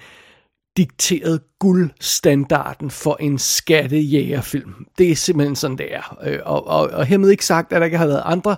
dikteret 0.79 1.41
guldstandarden 1.59 2.91
for 2.91 3.17
en 3.19 3.37
skattejægerfilm. 3.37 4.85
Det 4.97 5.11
er 5.11 5.15
simpelthen 5.15 5.55
sådan, 5.55 5.77
det 5.77 5.95
er. 5.95 6.17
Øh, 6.23 6.39
Og, 6.45 6.67
og, 6.67 6.89
og 6.89 7.05
hermed 7.05 7.29
ikke 7.29 7.45
sagt, 7.45 7.73
at 7.73 7.79
der 7.79 7.85
ikke 7.85 7.97
har 7.97 8.07
været 8.07 8.21
andre 8.25 8.55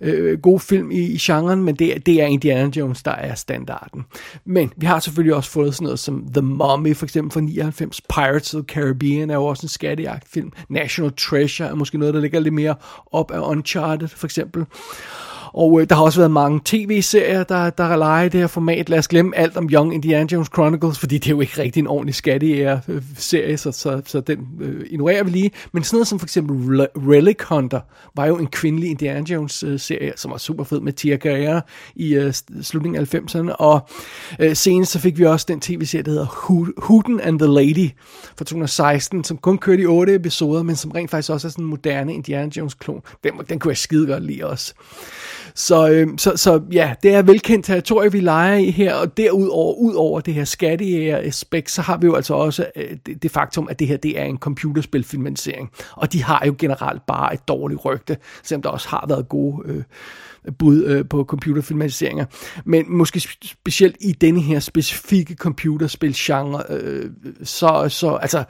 øh, 0.00 0.40
gode 0.40 0.60
film 0.60 0.90
i, 0.90 0.98
i 0.98 1.18
genren, 1.20 1.62
men 1.64 1.74
det, 1.74 2.06
det 2.06 2.22
er 2.22 2.26
Indiana 2.26 2.70
Jones, 2.76 3.02
der 3.02 3.10
er 3.10 3.34
standarden. 3.34 4.04
Men 4.44 4.72
vi 4.76 4.86
har 4.86 5.00
selvfølgelig 5.00 5.34
også 5.34 5.50
fået 5.50 5.74
sådan 5.74 5.84
noget 5.84 5.98
som 5.98 6.26
The 6.32 6.42
Mummy, 6.42 6.96
for 6.96 7.06
eksempel 7.06 7.32
fra 7.32 7.40
99. 7.40 8.00
Pirates 8.00 8.54
of 8.54 8.62
the 8.68 8.74
Caribbean 8.74 9.30
er 9.30 9.34
jo 9.34 9.44
også 9.44 9.64
en 9.64 9.68
skattejagtfilm. 9.68 10.52
National 10.68 11.12
Treasure 11.16 11.68
er 11.68 11.74
måske 11.74 11.98
noget, 11.98 12.14
der 12.14 12.20
ligger 12.20 12.40
lidt 12.40 12.54
mere 12.54 12.74
op 13.12 13.30
af 13.30 13.38
Uncharted, 13.50 14.08
for 14.08 14.26
eksempel. 14.26 14.64
Og 15.54 15.80
øh, 15.80 15.86
der 15.88 15.96
har 15.96 16.02
også 16.02 16.20
været 16.20 16.30
mange 16.30 16.60
tv-serier, 16.64 17.44
der, 17.44 17.70
der 17.70 17.84
er 17.84 17.96
leget 17.96 18.26
i 18.26 18.28
det 18.28 18.40
her 18.40 18.46
format. 18.46 18.88
Lad 18.88 18.98
os 18.98 19.08
glemme 19.08 19.36
alt 19.36 19.56
om 19.56 19.68
Young 19.72 19.94
Indiana 19.94 20.26
Jones 20.32 20.48
Chronicles, 20.54 20.98
fordi 20.98 21.18
det 21.18 21.26
er 21.26 21.30
jo 21.30 21.40
ikke 21.40 21.62
rigtig 21.62 21.80
en 21.80 21.86
ordentlig 21.86 22.14
skattejæger-serie, 22.14 23.52
øh, 23.52 23.58
så, 23.58 23.72
så, 23.72 24.02
så 24.06 24.20
den 24.20 24.38
øh, 24.60 24.86
ignorerer 24.90 25.24
vi 25.24 25.30
lige. 25.30 25.50
Men 25.72 25.84
sådan 25.84 25.96
noget 25.96 26.08
som 26.08 26.18
for 26.18 26.26
eksempel 26.26 26.80
Relic 26.96 27.36
Hunter 27.48 27.80
var 28.16 28.26
jo 28.26 28.36
en 28.36 28.46
kvindelig 28.46 28.90
Indiana 28.90 29.24
Jones-serie, 29.30 30.06
øh, 30.06 30.12
som 30.16 30.30
var 30.30 30.38
super 30.38 30.64
fed 30.64 30.80
med 30.80 30.92
Tia 30.92 31.16
Carrera 31.16 31.60
i 31.94 32.14
øh, 32.14 32.34
slutningen 32.62 33.00
af 33.02 33.14
90'erne. 33.14 33.52
Og 33.52 33.88
øh, 34.38 34.56
senest 34.56 34.92
så 34.92 34.98
fik 34.98 35.18
vi 35.18 35.24
også 35.24 35.46
den 35.48 35.60
tv-serie, 35.60 36.02
der 36.02 36.10
hedder 36.10 36.80
Hooten 36.82 37.20
and 37.20 37.38
the 37.38 37.48
Lady 37.48 37.90
fra 38.36 38.44
2016, 38.44 39.24
som 39.24 39.36
kun 39.36 39.58
kørte 39.58 39.82
i 39.82 39.86
otte 39.86 40.14
episoder, 40.14 40.62
men 40.62 40.76
som 40.76 40.90
rent 40.90 41.10
faktisk 41.10 41.30
også 41.30 41.48
er 41.48 41.50
sådan 41.50 41.64
en 41.64 41.70
moderne 41.70 42.14
Indiana 42.14 42.50
Jones-klon. 42.56 43.02
Den, 43.24 43.32
den 43.48 43.58
kunne 43.58 43.70
jeg 43.70 43.76
skide 43.76 44.06
godt 44.06 44.24
lide 44.24 44.46
også. 44.46 44.74
Så, 45.56 45.90
øh, 45.90 46.08
så, 46.18 46.36
så 46.36 46.62
ja, 46.72 46.94
det 47.02 47.14
er 47.14 47.22
velkendt 47.22 47.66
territorie, 47.66 48.12
vi 48.12 48.20
leger 48.20 48.56
i 48.56 48.70
her, 48.70 48.94
og 48.94 49.16
derudover, 49.16 49.74
ud 49.74 49.94
over 49.94 50.20
det 50.20 50.34
her 50.34 50.44
skattejæger-aspekt, 50.44 51.70
så 51.70 51.82
har 51.82 51.96
vi 51.96 52.06
jo 52.06 52.14
altså 52.14 52.34
også 52.34 52.66
øh, 52.76 52.96
det, 53.06 53.22
det 53.22 53.30
faktum, 53.30 53.68
at 53.70 53.78
det 53.78 53.88
her 53.88 53.96
det 53.96 54.20
er 54.20 54.24
en 54.24 54.38
computerspilfilmatisering, 54.38 55.70
og 55.92 56.12
de 56.12 56.22
har 56.22 56.42
jo 56.46 56.54
generelt 56.58 57.06
bare 57.06 57.34
et 57.34 57.48
dårligt 57.48 57.84
rygte, 57.84 58.16
selvom 58.42 58.62
der 58.62 58.68
også 58.68 58.88
har 58.88 59.04
været 59.08 59.28
gode 59.28 59.62
øh, 59.68 59.82
bud 60.58 60.84
øh, 60.84 61.08
på 61.08 61.24
computerfilmatiseringer. 61.24 62.24
Men 62.64 62.84
måske 62.88 63.20
specielt 63.44 63.96
i 64.00 64.12
denne 64.12 64.40
her 64.40 64.60
specifikke 64.60 65.34
computerspilgenre, 65.34 66.62
øh, 66.70 67.10
så, 67.42 67.86
så 67.88 68.10
altså 68.10 68.44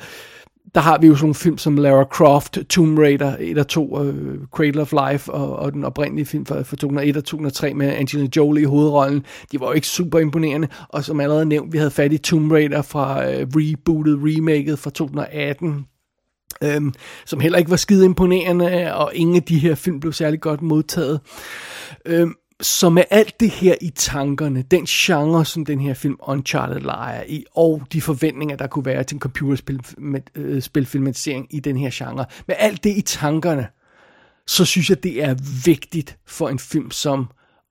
der 0.75 0.81
har 0.81 0.99
vi 0.99 1.07
jo 1.07 1.15
sådan 1.15 1.25
nogle 1.25 1.35
film 1.35 1.59
som 1.59 1.77
Lara 1.77 2.05
Croft, 2.05 2.59
Tomb 2.69 2.99
Raider 2.99 3.37
1 3.41 3.59
og 3.59 3.69
2, 3.69 3.99
uh, 4.01 4.15
Cradle 4.53 4.81
of 4.81 4.93
Life 4.93 5.33
og, 5.33 5.57
og 5.57 5.73
den 5.73 5.85
oprindelige 5.85 6.27
film 6.27 6.47
fra, 6.47 6.63
fra 6.63 6.77
2001 6.77 7.17
og 7.17 7.25
2003 7.25 7.75
med 7.75 7.95
Angelina 7.95 8.29
Jolie 8.37 8.63
i 8.63 8.67
hovedrollen. 8.67 9.25
De 9.53 9.61
var 9.61 9.67
jo 9.67 9.73
ikke 9.73 9.87
super 9.87 10.19
imponerende, 10.19 10.69
og 10.89 11.05
som 11.05 11.21
allerede 11.21 11.47
nævnt, 11.47 11.73
vi 11.73 11.79
havde 11.79 11.91
fat 11.91 12.13
i 12.13 12.19
Tomb 12.19 12.53
Raider 12.53 12.83
fra 12.83 13.19
uh, 13.19 13.35
rebootet, 13.35 14.19
remaket 14.23 14.79
fra 14.79 14.91
2018, 14.91 15.87
øhm, 16.63 16.93
som 17.27 17.41
heller 17.41 17.59
ikke 17.59 17.71
var 17.71 17.77
skide 17.77 18.05
imponerende, 18.05 18.95
og 18.95 19.11
ingen 19.15 19.37
af 19.37 19.43
de 19.43 19.59
her 19.59 19.75
film 19.75 20.01
blev 20.01 20.13
særlig 20.13 20.41
godt 20.41 20.63
modtaget. 20.63 21.21
Øhm, 22.07 22.35
så 22.65 22.91
med 22.91 23.05
alt 23.11 23.41
det 23.41 23.51
her 23.51 23.75
i 23.81 23.91
tankerne, 23.91 24.63
den 24.63 24.87
genre, 24.87 25.45
som 25.45 25.65
den 25.65 25.81
her 25.81 25.95
film 25.95 26.17
Uncharted 26.23 26.81
leger 26.81 27.25
i, 27.29 27.45
og 27.55 27.83
de 27.93 28.01
forventninger, 28.01 28.57
der 28.57 28.67
kunne 28.67 28.85
være 28.85 29.05
til 29.05 29.15
en 29.15 29.21
computerspilfilmatisering 29.21 31.47
øh, 31.51 31.57
i 31.57 31.61
den 31.61 31.77
her 31.77 31.91
genre, 31.93 32.27
med 32.47 32.57
alt 32.59 32.85
det 32.85 32.97
i 32.97 33.03
tankerne, 33.03 33.69
så 34.47 34.65
synes 34.65 34.91
jeg, 34.91 35.03
det 35.03 35.25
er 35.25 35.35
vigtigt 35.65 36.19
for 36.27 36.49
en 36.49 36.59
film 36.59 36.91
som 36.91 37.27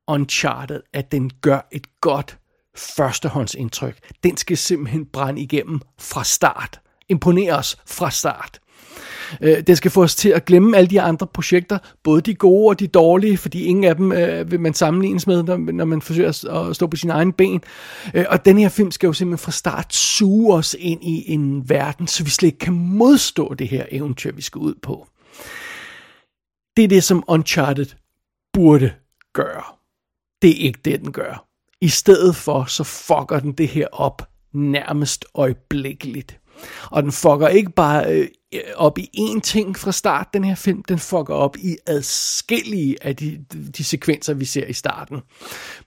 Uncharted, 0.07 0.81
at 0.93 1.11
den 1.11 1.31
gør 1.41 1.67
et 1.71 1.87
godt 2.01 2.37
førstehåndsindtryk. 2.75 3.97
Den 4.23 4.37
skal 4.37 4.57
simpelthen 4.57 5.05
brænde 5.05 5.41
igennem 5.41 5.81
fra 5.99 6.23
start. 6.23 6.79
Imponere 7.09 7.53
os 7.53 7.77
fra 7.85 8.11
start. 8.11 8.59
Øh, 9.41 9.61
det 9.67 9.77
skal 9.77 9.91
få 9.91 10.03
os 10.03 10.15
til 10.15 10.29
at 10.29 10.45
glemme 10.45 10.77
alle 10.77 10.89
de 10.89 11.01
andre 11.01 11.27
projekter, 11.27 11.77
både 12.03 12.21
de 12.21 12.35
gode 12.35 12.69
og 12.69 12.79
de 12.79 12.87
dårlige, 12.87 13.37
fordi 13.37 13.63
ingen 13.63 13.83
af 13.83 13.95
dem 13.95 14.11
øh, 14.11 14.51
vil 14.51 14.59
man 14.59 14.73
sammenlignes 14.73 15.27
med, 15.27 15.43
når, 15.43 15.71
når 15.71 15.85
man 15.85 16.01
forsøger 16.01 16.69
at 16.69 16.75
stå 16.75 16.87
på 16.87 16.97
sin 16.97 17.09
egen 17.09 17.33
ben. 17.33 17.61
Øh, 18.13 18.25
og 18.29 18.45
den 18.45 18.57
her 18.57 18.69
film 18.69 18.91
skal 18.91 19.07
jo 19.07 19.13
simpelthen 19.13 19.43
fra 19.43 19.51
start 19.51 19.93
suge 19.93 20.55
os 20.55 20.75
ind 20.79 21.03
i 21.03 21.31
en 21.31 21.69
verden, 21.69 22.07
så 22.07 22.23
vi 22.23 22.29
slet 22.29 22.47
ikke 22.47 22.59
kan 22.59 22.73
modstå 22.73 23.53
det 23.53 23.67
her 23.67 23.85
eventyr, 23.91 24.31
vi 24.31 24.41
skal 24.41 24.59
ud 24.59 24.73
på. 24.81 25.07
Det 26.77 26.83
er 26.83 26.87
det, 26.87 27.03
som 27.03 27.23
Uncharted 27.27 27.85
burde 28.53 28.91
gøre. 29.33 29.63
Det 30.41 30.49
er 30.49 30.65
ikke 30.65 30.79
det, 30.85 31.01
den 31.01 31.11
gør. 31.11 31.45
I 31.81 31.87
stedet 31.87 32.35
for, 32.35 32.63
så 32.63 32.83
fucker 32.83 33.39
den 33.39 33.51
det 33.51 33.67
her 33.67 33.87
op 33.91 34.29
nærmest 34.53 35.25
øjeblikkeligt. 35.33 36.39
Og 36.91 37.03
den 37.03 37.11
fucker 37.11 37.47
ikke 37.47 37.71
bare 37.71 38.13
øh, 38.13 38.27
op 38.75 38.97
i 38.97 39.09
én 39.17 39.39
ting 39.39 39.77
fra 39.77 39.91
start, 39.91 40.27
den 40.33 40.43
her 40.43 40.55
film. 40.55 40.83
Den 40.83 40.99
fucker 40.99 41.33
op 41.33 41.57
i 41.57 41.77
adskillige 41.85 42.97
af 43.01 43.15
de, 43.15 43.45
de 43.77 43.83
sekvenser, 43.83 44.33
vi 44.33 44.45
ser 44.45 44.65
i 44.65 44.73
starten. 44.73 45.21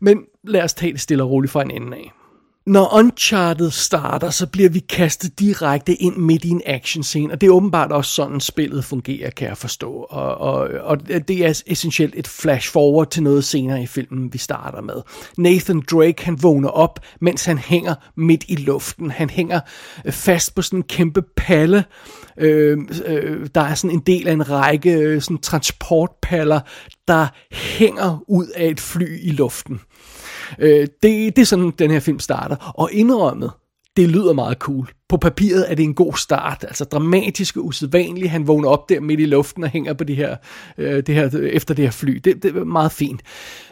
Men 0.00 0.18
lad 0.45 0.62
os 0.62 0.75
tage 0.75 0.92
det 0.92 1.00
stille 1.00 1.23
og 1.23 1.30
roligt 1.30 1.52
fra 1.52 1.62
en 1.62 1.71
ende 1.71 1.97
af. 1.97 2.12
Når 2.67 2.99
Uncharted 2.99 3.71
starter, 3.71 4.31
så 4.31 4.47
bliver 4.47 4.69
vi 4.69 4.79
kastet 4.79 5.39
direkte 5.39 5.95
ind 5.95 6.17
midt 6.17 6.45
i 6.45 6.49
en 6.49 6.63
action 6.67 7.03
scene, 7.03 7.33
og 7.33 7.41
det 7.41 7.47
er 7.47 7.51
åbenbart 7.51 7.93
også 7.93 8.11
sådan, 8.11 8.41
spillet 8.41 8.85
fungerer, 8.85 9.31
kan 9.31 9.49
jeg 9.49 9.57
forstå. 9.57 9.93
Og, 10.11 10.39
og, 10.39 10.69
og 10.83 11.09
det 11.09 11.31
er 11.31 11.63
essentielt 11.67 12.15
et 12.17 12.29
flash 12.29 12.73
forward 12.73 13.11
til 13.11 13.23
noget 13.23 13.45
senere 13.45 13.83
i 13.83 13.87
filmen, 13.87 14.33
vi 14.33 14.39
starter 14.39 14.81
med. 14.81 14.95
Nathan 15.39 15.83
Drake, 15.91 16.25
han 16.25 16.43
vågner 16.43 16.69
op, 16.69 17.01
mens 17.21 17.45
han 17.45 17.59
hænger 17.59 17.95
midt 18.17 18.45
i 18.49 18.57
luften. 18.57 19.11
Han 19.11 19.31
hænger 19.31 19.61
øh, 20.05 20.13
fast 20.13 20.55
på 20.55 20.63
sådan 20.63 20.79
en 20.79 20.83
kæmpe 20.83 21.23
palle. 21.37 21.85
Øh, 22.39 22.79
øh, 23.07 23.47
der 23.55 23.61
er 23.61 23.75
sådan 23.75 23.97
en 23.97 24.03
del 24.07 24.29
af 24.29 24.33
en 24.33 24.51
række 24.51 24.93
øh, 24.93 25.23
sådan 25.23 25.39
transportpaller, 25.39 26.61
der 27.09 27.27
hænger 27.53 28.25
ud 28.29 28.47
af 28.47 28.67
et 28.67 28.81
fly 28.81 29.19
i 29.23 29.31
luften. 29.31 29.81
Øh, 30.59 30.87
det, 31.03 31.37
det 31.37 31.38
er 31.38 31.45
sådan, 31.45 31.73
den 31.79 31.91
her 31.91 32.00
film 32.00 32.19
starter. 32.19 32.73
Og 32.76 32.93
indrømmet, 32.93 33.50
det 33.97 34.09
lyder 34.09 34.33
meget 34.33 34.59
cool. 34.59 34.91
På 35.09 35.17
papiret 35.17 35.71
er 35.71 35.75
det 35.75 35.83
en 35.83 35.95
god 35.95 36.15
start, 36.15 36.65
altså 36.69 36.85
dramatisk 36.85 37.57
og 37.57 37.67
usædvanligt. 37.67 38.31
Han 38.31 38.47
vågner 38.47 38.69
op 38.69 38.88
der 38.88 39.00
midt 39.00 39.21
i 39.21 39.25
luften 39.25 39.65
og 39.65 39.71
hænger 39.71 39.93
på 39.93 40.05
det 40.05 40.17
her, 40.17 40.37
øh, 40.79 41.03
det 41.07 41.15
her 41.15 41.38
efter 41.53 41.75
det 41.75 41.85
her 41.85 41.93
fly. 41.93 42.21
Det, 42.25 42.43
det 42.43 42.57
er 42.57 42.65
meget 42.65 42.93
fint. 42.93 43.23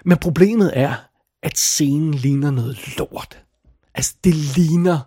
Men 0.05 0.19
problemet 0.19 0.71
er, 0.75 0.95
at 1.43 1.59
scenen 1.59 2.15
ligner 2.15 2.51
noget 2.51 2.99
lort. 2.99 3.39
Altså, 3.95 4.15
det 4.25 4.35
ligner 4.35 4.99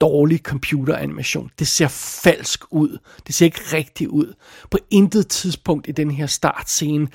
dårlig 0.00 0.38
computeranimation. 0.38 1.50
Det 1.58 1.68
ser 1.68 1.88
falsk 2.22 2.64
ud. 2.70 2.98
Det 3.26 3.34
ser 3.34 3.44
ikke 3.44 3.60
rigtigt 3.72 4.10
ud. 4.10 4.34
På 4.70 4.78
intet 4.90 5.28
tidspunkt 5.28 5.88
i 5.88 5.92
den 5.92 6.10
her 6.10 6.26
startscene 6.26 7.08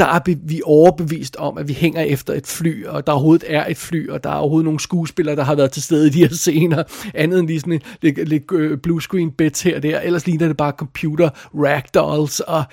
der 0.00 0.06
er 0.06 0.34
vi 0.42 0.60
overbevist 0.64 1.36
om, 1.36 1.58
at 1.58 1.68
vi 1.68 1.72
hænger 1.72 2.00
efter 2.00 2.34
et 2.34 2.46
fly, 2.46 2.86
og 2.86 3.06
der 3.06 3.12
overhovedet 3.12 3.54
er 3.54 3.66
et 3.66 3.76
fly, 3.76 4.08
og 4.08 4.24
der 4.24 4.30
er 4.30 4.34
overhovedet 4.34 4.64
nogle 4.64 4.80
skuespillere, 4.80 5.36
der 5.36 5.44
har 5.44 5.54
været 5.54 5.72
til 5.72 5.82
stede 5.82 6.06
i 6.06 6.10
de 6.10 6.18
her 6.18 6.34
scener, 6.34 6.82
andet 7.14 7.38
end 7.38 7.46
lige 7.46 7.60
sådan 7.60 7.80
lidt, 8.02 8.28
lidt 8.28 8.44
øh, 8.52 8.78
blue 8.78 9.02
screen 9.02 9.30
bits 9.30 9.62
her 9.62 9.76
og 9.76 9.82
der, 9.82 10.00
ellers 10.00 10.26
ligner 10.26 10.46
det 10.46 10.56
bare 10.56 10.72
computer 10.72 11.30
ragdolls, 11.54 12.40
og 12.40 12.64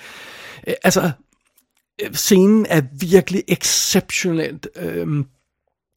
øh, 0.68 0.74
altså, 0.84 1.10
øh, 2.04 2.14
scenen 2.14 2.66
er 2.68 2.82
virkelig 3.00 3.42
exceptionelt 3.48 4.68
øh, 4.76 5.24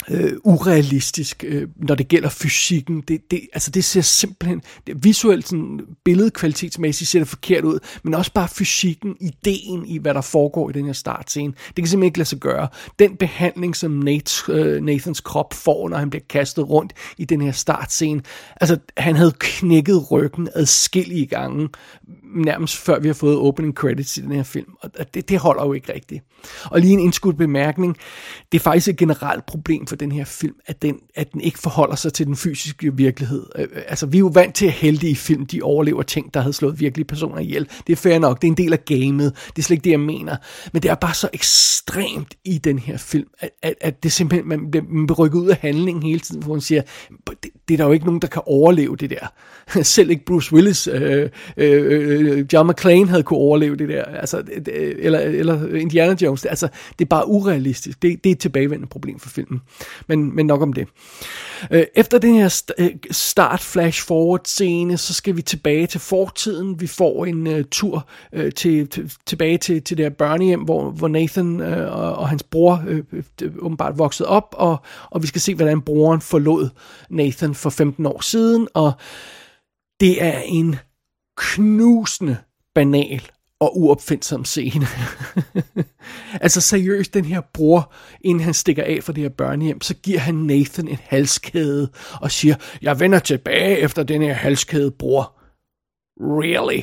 øh, 0.10 0.34
urealistisk, 0.44 1.44
øh, 1.48 1.68
når 1.76 1.96
det 1.96 2.08
gælder 2.08 2.30
fysikken. 2.30 3.02
Det, 3.08 3.32
det, 3.32 3.42
altså 3.54 3.72
det 3.72 3.84
ser 3.84 4.02
simpelthen, 4.02 4.62
det, 4.88 5.04
visuelt 5.04 5.48
sådan, 5.48 5.80
billedkvalitetsmæssigt 6.06 7.10
ser 7.10 7.20
det 7.20 7.28
forkert 7.28 7.64
ud, 7.64 7.80
men 8.04 8.14
også 8.14 8.34
bare 8.34 8.48
fysikken, 8.48 9.16
ideen 9.22 9.86
i, 9.86 9.98
hvad 9.98 10.14
der 10.14 10.22
foregår 10.22 10.70
i 10.70 10.74
den 10.74 10.86
her 10.86 10.94
startscene. 10.94 11.54
Det 11.68 11.76
kan 11.76 11.88
simpelthen 11.88 12.04
ikke 12.04 12.18
lade 12.18 12.30
sig 12.30 12.40
gøre. 12.40 12.68
Den 13.00 13.18
behandling, 13.18 13.76
som 13.76 13.92
Nate, 13.92 14.32
øh, 14.50 14.82
Nathans 14.82 15.22
krop 15.22 15.54
får, 15.54 15.90
når 15.90 15.98
han 15.98 16.10
bliver 16.10 16.24
kastet 16.30 16.70
rundt 16.70 16.94
i 17.18 17.26
den 17.26 17.42
her 17.42 17.52
startscene, 17.52 18.22
altså 18.62 18.78
han 18.98 19.16
havde 19.16 19.34
knækket 19.40 20.12
ryggen 20.12 20.50
adskillige 20.56 21.26
gange, 21.26 21.70
nærmest 22.36 22.78
før 22.78 23.00
vi 23.00 23.08
har 23.08 23.14
fået 23.14 23.38
opening 23.38 23.74
credits 23.74 24.18
i 24.18 24.22
den 24.22 24.32
her 24.32 24.44
film, 24.44 24.72
og 24.82 25.14
det, 25.14 25.30
det 25.30 25.40
holder 25.40 25.66
jo 25.66 25.74
ikke 25.74 25.94
rigtigt. 25.94 26.24
Og 26.66 26.80
lige 26.80 26.94
en 26.94 27.00
indskudt 27.00 27.38
bemærkning, 27.38 27.98
det 28.52 28.60
er 28.60 28.64
faktisk 28.64 28.88
et 28.88 28.98
generelt 28.98 29.46
problem 29.46 29.88
for 29.88 29.96
den 29.96 30.12
her 30.12 30.26
film, 30.26 30.56
at 30.66 30.82
den, 30.82 31.00
at 31.16 31.34
den 31.34 31.42
ikke 31.42 31.60
forholder 31.60 31.96
sig 31.96 32.14
til 32.14 32.26
den 32.26 32.36
fysiske 32.36 32.96
virkelighed. 32.96 33.46
Øh, 33.56 33.68
øh, 33.72 33.82
altså, 33.88 34.06
vi 34.06 34.18
er 34.18 34.20
jo 34.20 34.32
vant 34.34 34.56
til 34.56 34.66
at 34.66 34.72
hælde 34.72 35.10
i 35.10 35.16
film, 35.16 35.46
de 35.46 35.62
overlever 35.62 36.02
ting, 36.02 36.34
der 36.34 36.40
havde 36.40 36.54
slået 36.54 36.80
virkelige 36.80 37.06
personer 37.06 37.40
ihjel. 37.40 37.70
Det 37.88 37.94
er 37.94 37.98
fair 37.98 38.20
nok, 38.20 38.42
det 38.42 38.48
er 38.48 38.52
en 38.52 38.58
del 38.58 38.74
af 38.74 38.86
gamet, 38.86 39.36
det 39.48 39.58
er 39.58 39.64
slet 39.64 39.76
ikke 39.76 39.84
det, 39.84 39.92
jeg 39.92 40.00
mener. 40.00 40.38
Men 40.74 40.84
det 40.84 40.92
er 40.92 40.96
bare 40.96 41.14
så 41.14 41.30
ekstremt 41.34 42.36
i 42.46 42.58
den 42.58 42.80
her 42.80 42.98
film, 42.98 43.28
at, 43.40 43.50
at, 43.62 43.74
at 43.82 44.04
det 44.04 44.12
simpelthen, 44.12 44.48
man 44.48 44.60
man 44.90 45.08
bliver 45.08 45.20
rykket 45.20 45.40
ud 45.40 45.50
af 45.50 45.58
handlingen 45.62 46.04
hele 46.04 46.20
tiden, 46.20 46.44
hvor 46.44 46.54
man 46.54 46.62
siger, 46.62 46.82
det, 47.44 47.51
det 47.68 47.74
er 47.74 47.78
der 47.78 47.86
jo 47.86 47.92
ikke 47.92 48.06
nogen, 48.06 48.22
der 48.22 48.28
kan 48.28 48.42
overleve 48.46 48.96
det 48.96 49.10
der. 49.10 49.28
Selv 49.84 50.10
ikke 50.10 50.26
Bruce 50.26 50.54
Willis, 50.54 50.88
øh, 50.88 51.30
øh, 51.58 52.10
øh, 52.38 52.46
John 52.54 52.70
McClane 52.70 53.08
havde 53.08 53.24
kunne 53.24 53.40
overleve 53.40 53.76
det 53.76 53.90
der, 53.90 54.04
altså, 54.04 54.44
eller, 55.00 55.20
eller 55.20 55.76
Indiana 55.76 56.16
Jones. 56.22 56.46
Altså, 56.46 56.68
det 57.00 57.06
er 57.06 57.10
bare 57.10 57.28
urealistisk. 57.28 58.02
Det, 58.02 58.24
det 58.24 58.30
er 58.30 58.34
et 58.34 58.40
tilbagevendende 58.40 58.90
problem 58.90 59.20
for 59.20 59.30
filmen. 59.30 59.62
Men, 60.08 60.36
men 60.36 60.46
nok 60.46 60.62
om 60.62 60.74
det. 60.74 60.88
Øh, 61.72 61.84
efter 61.96 62.18
den 62.18 62.36
her 62.36 62.64
øh, 62.78 62.90
start 63.12 63.60
flash 63.62 64.06
forward 64.06 64.42
scene, 64.46 64.98
så 64.98 65.14
skal 65.14 65.38
vi 65.38 65.42
tilbage 65.42 65.88
til 65.88 66.00
fortiden. 66.00 66.82
Vi 66.82 66.88
får 66.88 67.26
en 67.26 67.48
uh, 67.48 67.62
tur 67.72 68.08
uh, 68.38 68.50
til, 68.56 68.88
til, 68.88 69.12
tilbage 69.26 69.58
til, 69.58 69.82
til 69.82 69.98
det 69.98 70.06
her 70.06 70.10
børnehjem, 70.10 70.62
hvor, 70.62 70.92
hvor 70.92 71.08
Nathan 71.08 71.60
uh, 71.60 71.68
og, 71.68 72.16
og 72.16 72.30
hans 72.30 72.44
bror 72.44 72.84
uh, 72.90 73.22
åbenbart 73.60 73.98
voksede 73.98 74.30
op, 74.30 74.56
og, 74.58 74.78
og 75.10 75.22
vi 75.22 75.28
skal 75.28 75.42
se, 75.42 75.56
hvordan 75.56 75.82
broren 75.82 76.22
forlod 76.22 76.70
Nathan 77.10 77.56
for 77.62 77.70
15 77.70 78.06
år 78.06 78.22
siden, 78.22 78.68
og 78.74 78.94
det 80.00 80.24
er 80.24 80.40
en 80.40 80.76
knusende 81.38 82.38
banal 82.76 83.32
og 83.60 83.80
uopfindsom 83.80 84.46
scene. 84.46 84.86
altså 86.46 86.62
seriøst, 86.62 87.14
den 87.14 87.26
her 87.26 87.42
bror, 87.54 87.94
inden 88.22 88.44
han 88.44 88.54
stikker 88.54 88.84
af 88.84 89.04
fra 89.04 89.14
det 89.14 89.24
her 89.24 89.30
børnehjem, 89.30 89.82
så 89.82 89.94
giver 89.94 90.20
han 90.20 90.36
Nathan 90.36 90.88
en 90.88 91.00
halskæde 91.04 91.92
og 92.22 92.32
siger, 92.32 92.56
jeg 92.82 93.00
vender 93.00 93.20
tilbage 93.20 93.78
efter 93.78 94.04
den 94.04 94.22
her 94.22 94.34
halskæde, 94.34 94.92
bror. 94.92 95.38
Really? 96.20 96.82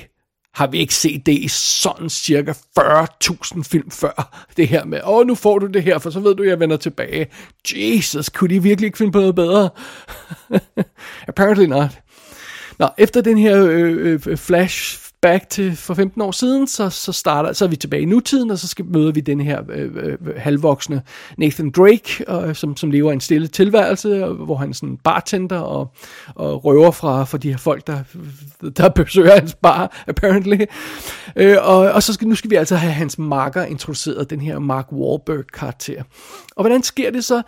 Har 0.55 0.67
vi 0.67 0.79
ikke 0.79 0.95
set 0.95 1.27
det 1.27 1.33
i 1.33 1.49
sådan 1.49 2.11
cirka 2.11 2.53
40.000 2.53 3.63
film 3.63 3.91
før? 3.91 4.47
Det 4.57 4.69
her 4.69 4.85
med, 4.85 5.01
åh, 5.07 5.27
nu 5.27 5.35
får 5.35 5.59
du 5.59 5.67
det 5.67 5.83
her, 5.83 5.99
for 5.99 6.11
så 6.11 6.21
ved 6.21 6.35
du, 6.35 6.43
jeg 6.43 6.61
vender 6.61 6.77
tilbage. 6.77 7.27
Jesus, 7.75 8.29
kunne 8.29 8.55
de 8.55 8.63
virkelig 8.63 8.87
ikke 8.87 8.99
finde 8.99 9.13
på 9.13 9.19
noget 9.19 9.35
bedre? 9.35 9.71
Apparently 11.29 11.65
not. 11.65 11.91
Nå, 12.79 12.89
efter 12.99 13.21
den 13.21 13.39
her 13.39 13.67
øh, 13.67 14.21
øh, 14.27 14.37
flash 14.37 15.08
back 15.23 15.49
til 15.49 15.77
for 15.77 15.95
15 15.95 16.23
år 16.23 16.31
siden, 16.31 16.67
så, 16.67 16.91
så, 16.91 17.13
starter, 17.13 17.53
så 17.53 17.65
er 17.65 17.69
vi 17.69 17.77
tilbage 17.77 18.03
i 18.03 18.05
nutiden, 18.05 18.51
og 18.51 18.59
så 18.59 18.69
skal, 18.69 18.85
møder 18.85 19.13
vi 19.13 19.21
den 19.21 19.41
her 19.41 19.63
øh, 19.71 19.91
øh, 19.97 20.37
halvvoksne 20.37 21.03
Nathan 21.39 21.71
Drake, 21.71 22.25
øh, 22.29 22.55
som, 22.55 22.77
som 22.77 22.91
lever 22.91 23.13
en 23.13 23.21
stille 23.21 23.47
tilværelse, 23.47 24.25
hvor 24.25 24.57
han 24.57 24.71
er 24.71 24.75
sådan 24.75 24.97
bartender 24.97 25.59
og, 25.59 25.95
og 26.35 26.65
røver 26.65 26.91
fra, 26.91 27.25
fra 27.25 27.39
de 27.39 27.51
her 27.51 27.59
folk, 27.59 27.87
der, 27.87 27.99
der 28.77 28.89
besøger 28.89 29.35
hans 29.35 29.55
bar, 29.55 30.05
apparently. 30.07 30.65
Øh, 31.37 31.57
og, 31.61 31.77
og 31.77 32.03
så 32.03 32.13
skal, 32.13 32.29
nu 32.29 32.35
skal 32.35 32.51
vi 32.51 32.57
altså 32.57 32.77
have 32.77 32.93
hans 32.93 33.19
marker 33.19 33.63
introduceret, 33.63 34.31
den 34.31 34.41
her 34.41 34.59
Mark 34.59 34.93
Wahlberg-karakter. 34.93 36.03
Og 36.57 36.63
hvordan 36.63 36.83
sker 36.83 37.11
det 37.11 37.25
så? 37.25 37.43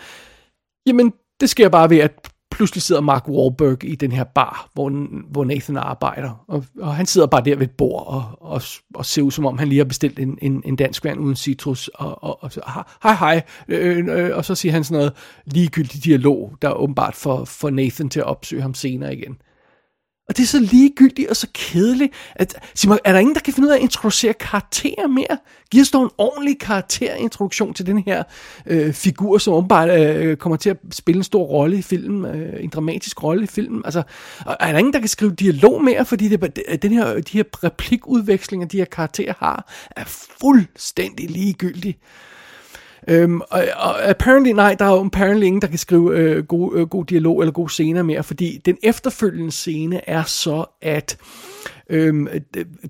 Jamen, 0.86 1.12
det 1.40 1.50
sker 1.50 1.68
bare 1.68 1.90
ved, 1.90 1.98
at 1.98 2.30
pludselig 2.50 2.82
sidder 2.82 3.00
Mark 3.00 3.28
Wahlberg 3.28 3.84
i 3.84 3.94
den 3.94 4.12
her 4.12 4.24
bar, 4.24 4.70
hvor, 4.74 4.90
hvor 5.30 5.44
Nathan 5.44 5.76
arbejder, 5.76 6.44
og, 6.48 6.64
og 6.80 6.94
han 6.94 7.06
sidder 7.06 7.26
bare 7.26 7.44
der 7.44 7.56
ved 7.56 7.66
et 7.66 7.70
bord 7.70 8.06
og, 8.06 8.24
og, 8.40 8.62
og 8.94 9.06
ser 9.06 9.22
ud 9.22 9.30
som 9.30 9.46
om, 9.46 9.58
han 9.58 9.68
lige 9.68 9.78
har 9.78 9.84
bestilt 9.84 10.18
en, 10.18 10.38
en, 10.42 10.62
en 10.66 10.76
dansk 10.76 11.04
vand 11.04 11.20
uden 11.20 11.36
citrus, 11.36 11.88
og, 11.88 12.24
og, 12.24 12.42
og 12.42 12.52
så, 12.52 12.60
hej 13.02 13.14
hej, 13.14 13.42
øh, 13.68 13.98
øh, 13.98 14.26
øh, 14.26 14.36
og 14.36 14.44
så 14.44 14.54
siger 14.54 14.72
han 14.72 14.84
sådan 14.84 14.98
noget 14.98 15.12
ligegyldig 15.46 16.04
dialog, 16.04 16.56
der 16.62 16.72
åbenbart 16.72 17.14
får, 17.14 17.44
for 17.44 17.70
Nathan 17.70 18.08
til 18.08 18.20
at 18.20 18.26
opsøge 18.26 18.62
ham 18.62 18.74
senere 18.74 19.16
igen. 19.16 19.36
Og 20.30 20.36
det 20.36 20.42
er 20.42 20.46
så 20.46 20.60
ligegyldigt 20.60 21.28
og 21.28 21.36
så 21.36 21.46
kedeligt. 21.54 22.12
At, 22.34 22.54
sig 22.74 22.88
mig, 22.88 22.98
er 23.04 23.12
der 23.12 23.18
ingen, 23.18 23.34
der 23.34 23.40
kan 23.40 23.52
finde 23.52 23.68
ud 23.68 23.72
af 23.72 23.76
at 23.76 23.82
introducere 23.82 24.32
karakterer 24.32 25.06
mere? 25.06 25.38
Giv 25.70 25.80
os 25.80 25.90
dog 25.90 26.02
en 26.02 26.10
ordentlig 26.18 26.58
karakterintroduktion 26.58 27.74
til 27.74 27.86
den 27.86 27.98
her 27.98 28.22
øh, 28.66 28.92
figur, 28.92 29.38
som 29.38 29.54
åbenbart 29.54 29.90
øh, 29.90 30.36
kommer 30.36 30.56
til 30.56 30.70
at 30.70 30.76
spille 30.92 31.18
en 31.18 31.24
stor 31.24 31.42
rolle 31.44 31.78
i 31.78 31.82
filmen. 31.82 32.34
Øh, 32.34 32.64
en 32.64 32.68
dramatisk 32.68 33.22
rolle 33.22 33.44
i 33.44 33.46
filmen. 33.46 33.82
Altså, 33.84 34.02
er 34.60 34.72
der 34.72 34.78
ingen, 34.78 34.92
der 34.92 34.98
kan 34.98 35.08
skrive 35.08 35.34
dialog 35.34 35.84
mere? 35.84 36.04
Fordi 36.04 36.28
det, 36.28 36.58
den 36.82 36.92
her, 36.92 37.14
de 37.14 37.32
her 37.32 37.64
replikudvekslinger, 37.64 38.66
de 38.66 38.76
her 38.76 38.84
karakterer 38.84 39.34
har, 39.38 39.72
er 39.96 40.04
fuldstændig 40.40 41.30
ligegyldige. 41.30 41.98
Øhm, 43.08 43.40
og, 43.40 43.64
og 43.76 44.08
apparently, 44.08 44.50
nej, 44.50 44.74
der 44.78 44.84
er 44.84 44.90
jo 44.90 45.04
apparently 45.04 45.46
ingen, 45.46 45.62
der 45.62 45.68
kan 45.68 45.78
skrive 45.78 46.18
øh, 46.18 46.44
god, 46.44 46.76
øh, 46.76 46.88
god 46.88 47.04
dialog 47.04 47.40
eller 47.40 47.52
gode 47.52 47.70
scener 47.70 48.02
mere, 48.02 48.22
fordi 48.22 48.60
den 48.64 48.76
efterfølgende 48.82 49.52
scene 49.52 50.08
er 50.08 50.22
så, 50.22 50.64
at 50.82 51.16
øhm, 51.90 52.28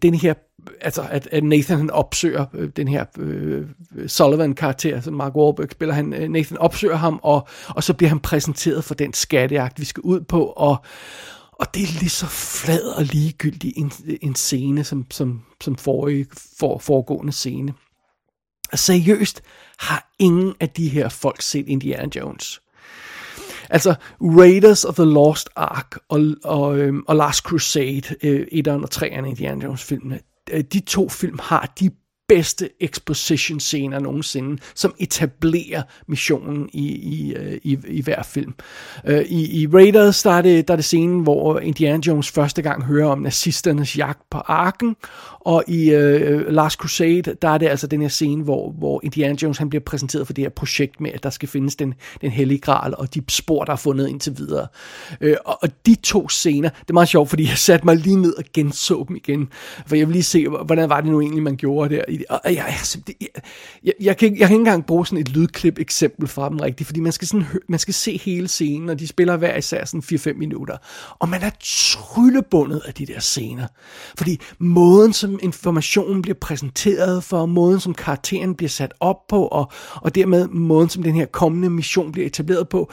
den 0.02 0.14
her 0.14 0.34
altså 0.80 1.06
at, 1.10 1.28
at 1.32 1.44
Nathan 1.44 1.78
han 1.78 1.90
opsøger 1.90 2.46
øh, 2.54 2.68
den 2.76 2.88
her 2.88 3.04
øh, 3.18 3.66
Sullivan-karakter, 4.06 5.00
som 5.00 5.14
Mark 5.14 5.36
Wahlberg 5.36 5.70
spiller, 5.70 5.94
han, 5.94 6.12
øh, 6.14 6.28
Nathan 6.28 6.58
opsøger 6.58 6.96
ham, 6.96 7.20
og, 7.22 7.48
og 7.68 7.84
så 7.84 7.94
bliver 7.94 8.08
han 8.08 8.20
præsenteret 8.20 8.84
for 8.84 8.94
den 8.94 9.12
skattejagt, 9.12 9.80
vi 9.80 9.84
skal 9.84 10.00
ud 10.00 10.20
på, 10.20 10.44
og, 10.44 10.76
og 11.52 11.74
det 11.74 11.82
er 11.82 11.98
lige 11.98 12.10
så 12.10 12.26
flad 12.26 12.82
og 12.82 13.04
ligegyldig 13.04 13.72
en, 13.76 13.92
en 14.22 14.34
scene, 14.34 14.84
som, 14.84 15.06
som, 15.10 15.42
som 15.60 15.76
forrige, 15.76 16.26
for, 16.58 16.78
foregående 16.78 17.32
scene. 17.32 17.74
Seriøst 18.74 19.42
har 19.78 20.10
ingen 20.18 20.54
af 20.60 20.68
de 20.68 20.88
her 20.88 21.08
folk 21.08 21.42
set 21.42 21.68
Indiana 21.68 22.08
Jones. 22.16 22.60
Altså 23.70 23.94
Raiders 24.20 24.84
of 24.84 24.94
the 24.94 25.04
Lost 25.04 25.48
Ark 25.56 25.98
og, 26.08 26.20
og, 26.44 26.78
øhm, 26.78 27.02
og 27.08 27.16
Last 27.16 27.42
Crusade, 27.42 28.02
øh, 28.22 28.46
1'eren 28.52 28.82
og 28.82 28.88
3'eren 28.94 29.24
Indiana 29.24 29.64
Jones 29.64 29.84
filmene, 29.84 30.20
øh, 30.50 30.60
de 30.60 30.80
to 30.80 31.08
film 31.08 31.38
har 31.42 31.72
de 31.80 31.90
bedste 32.34 32.68
exposition 32.80 33.60
scener 33.60 33.98
nogensinde, 33.98 34.62
som 34.74 34.94
etablerer 34.98 35.82
missionen 36.06 36.70
i, 36.72 36.86
i, 36.86 37.34
øh, 37.34 37.58
i, 37.62 37.78
i 37.88 38.02
hver 38.02 38.22
film. 38.22 38.54
Øh, 39.04 39.22
I, 39.22 39.62
i 39.62 39.66
Raiders, 39.66 40.22
der 40.22 40.30
er, 40.30 40.42
det, 40.42 40.68
der 40.68 40.74
er 40.74 40.76
det 40.76 40.84
scenen, 40.84 41.20
hvor 41.20 41.58
Indiana 41.58 42.00
Jones 42.06 42.30
første 42.30 42.62
gang 42.62 42.84
hører 42.84 43.08
om 43.08 43.18
nazisternes 43.18 43.98
jagt 43.98 44.30
på 44.30 44.38
arken, 44.38 44.96
og 45.40 45.64
i 45.68 45.94
uh, 45.94 46.40
Last 46.48 46.76
Crusade, 46.78 47.22
der 47.42 47.48
er 47.48 47.58
det 47.58 47.68
altså 47.68 47.86
den 47.86 48.00
her 48.00 48.08
scene, 48.08 48.42
hvor, 48.42 48.70
hvor 48.70 49.00
Indiana 49.04 49.36
Jones 49.42 49.58
han 49.58 49.68
bliver 49.68 49.82
præsenteret 49.82 50.26
for 50.26 50.32
det 50.32 50.44
her 50.44 50.50
projekt 50.50 51.00
med, 51.00 51.10
at 51.14 51.22
der 51.22 51.30
skal 51.30 51.48
findes 51.48 51.76
den, 51.76 51.94
den 52.20 52.30
hellige 52.30 52.58
gral, 52.58 52.94
og 52.98 53.14
de 53.14 53.22
spor, 53.28 53.64
der 53.64 53.72
er 53.72 53.76
fundet 53.76 54.08
indtil 54.08 54.38
videre. 54.38 54.66
Uh, 55.24 55.30
og, 55.44 55.58
og 55.62 55.68
de 55.86 55.94
to 55.94 56.28
scener, 56.28 56.68
det 56.68 56.90
er 56.90 56.94
meget 56.94 57.08
sjovt, 57.08 57.28
fordi 57.28 57.48
jeg 57.48 57.58
satte 57.58 57.84
mig 57.86 57.96
lige 57.96 58.16
ned 58.16 58.34
og 58.34 58.44
genså 58.54 59.04
dem 59.08 59.16
igen, 59.16 59.48
for 59.86 59.96
jeg 59.96 60.06
vil 60.06 60.12
lige 60.12 60.22
se, 60.22 60.48
hvordan 60.48 60.88
var 60.88 61.00
det 61.00 61.10
nu 61.10 61.20
egentlig, 61.20 61.42
man 61.42 61.56
gjorde 61.56 61.96
der. 61.96 62.04
Og 62.28 62.40
jeg, 62.44 62.54
jeg, 62.54 62.74
jeg, 63.20 63.28
jeg, 63.84 63.94
jeg, 64.00 64.16
kan, 64.16 64.28
jeg 64.38 64.48
kan 64.48 64.54
ikke 64.54 64.60
engang 64.60 64.86
bruge 64.86 65.06
sådan 65.06 65.18
et 65.18 65.28
lydklip 65.28 65.78
eksempel 65.78 66.28
fra 66.28 66.48
dem 66.48 66.58
rigtigt, 66.58 66.86
fordi 66.86 67.00
man 67.00 67.12
skal, 67.12 67.28
sådan, 67.28 67.46
man 67.68 67.78
skal 67.78 67.94
se 67.94 68.20
hele 68.24 68.48
scenen, 68.48 68.88
og 68.88 68.98
de 68.98 69.06
spiller 69.06 69.36
hver 69.36 69.56
især 69.56 69.84
sådan 69.84 70.02
4-5 70.12 70.32
minutter, 70.32 70.76
og 71.18 71.28
man 71.28 71.42
er 71.42 71.50
tryllebundet 71.60 72.82
af 72.86 72.94
de 72.94 73.06
der 73.06 73.20
scener. 73.20 73.66
Fordi 74.16 74.40
måden, 74.58 75.12
som 75.12 75.30
som 75.30 75.38
informationen 75.42 76.22
bliver 76.22 76.38
præsenteret 76.40 77.24
for, 77.24 77.46
måden 77.46 77.80
som 77.80 77.94
karakteren 77.94 78.54
bliver 78.54 78.68
sat 78.68 78.94
op 79.00 79.26
på, 79.28 79.46
og, 79.46 79.72
og 79.94 80.14
dermed 80.14 80.48
måden 80.48 80.88
som 80.88 81.02
den 81.02 81.14
her 81.14 81.26
kommende 81.26 81.70
mission 81.70 82.12
bliver 82.12 82.26
etableret 82.26 82.68
på, 82.68 82.90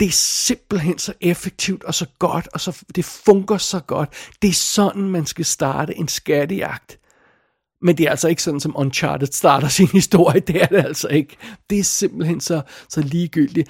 det 0.00 0.08
er 0.08 0.12
simpelthen 0.12 0.98
så 0.98 1.12
effektivt 1.20 1.84
og 1.84 1.94
så 1.94 2.06
godt, 2.18 2.48
og 2.52 2.60
så, 2.60 2.82
det 2.94 3.04
fungerer 3.04 3.58
så 3.58 3.80
godt. 3.80 4.08
Det 4.42 4.48
er 4.48 4.54
sådan, 4.54 5.02
man 5.02 5.26
skal 5.26 5.44
starte 5.44 5.96
en 5.96 6.08
skattejagt. 6.08 6.98
Men 7.82 7.98
det 7.98 8.06
er 8.06 8.10
altså 8.10 8.28
ikke 8.28 8.42
sådan, 8.42 8.60
som 8.60 8.74
Uncharted 8.76 9.28
starter 9.32 9.68
sin 9.78 9.86
historie. 9.86 10.40
Det 10.40 10.62
er 10.62 10.66
det 10.66 10.84
altså 10.84 11.08
ikke. 11.08 11.36
Det 11.70 11.78
er 11.78 11.84
simpelthen 11.84 12.40
så, 12.40 12.60
så 12.88 13.00
ligegyldigt. 13.00 13.68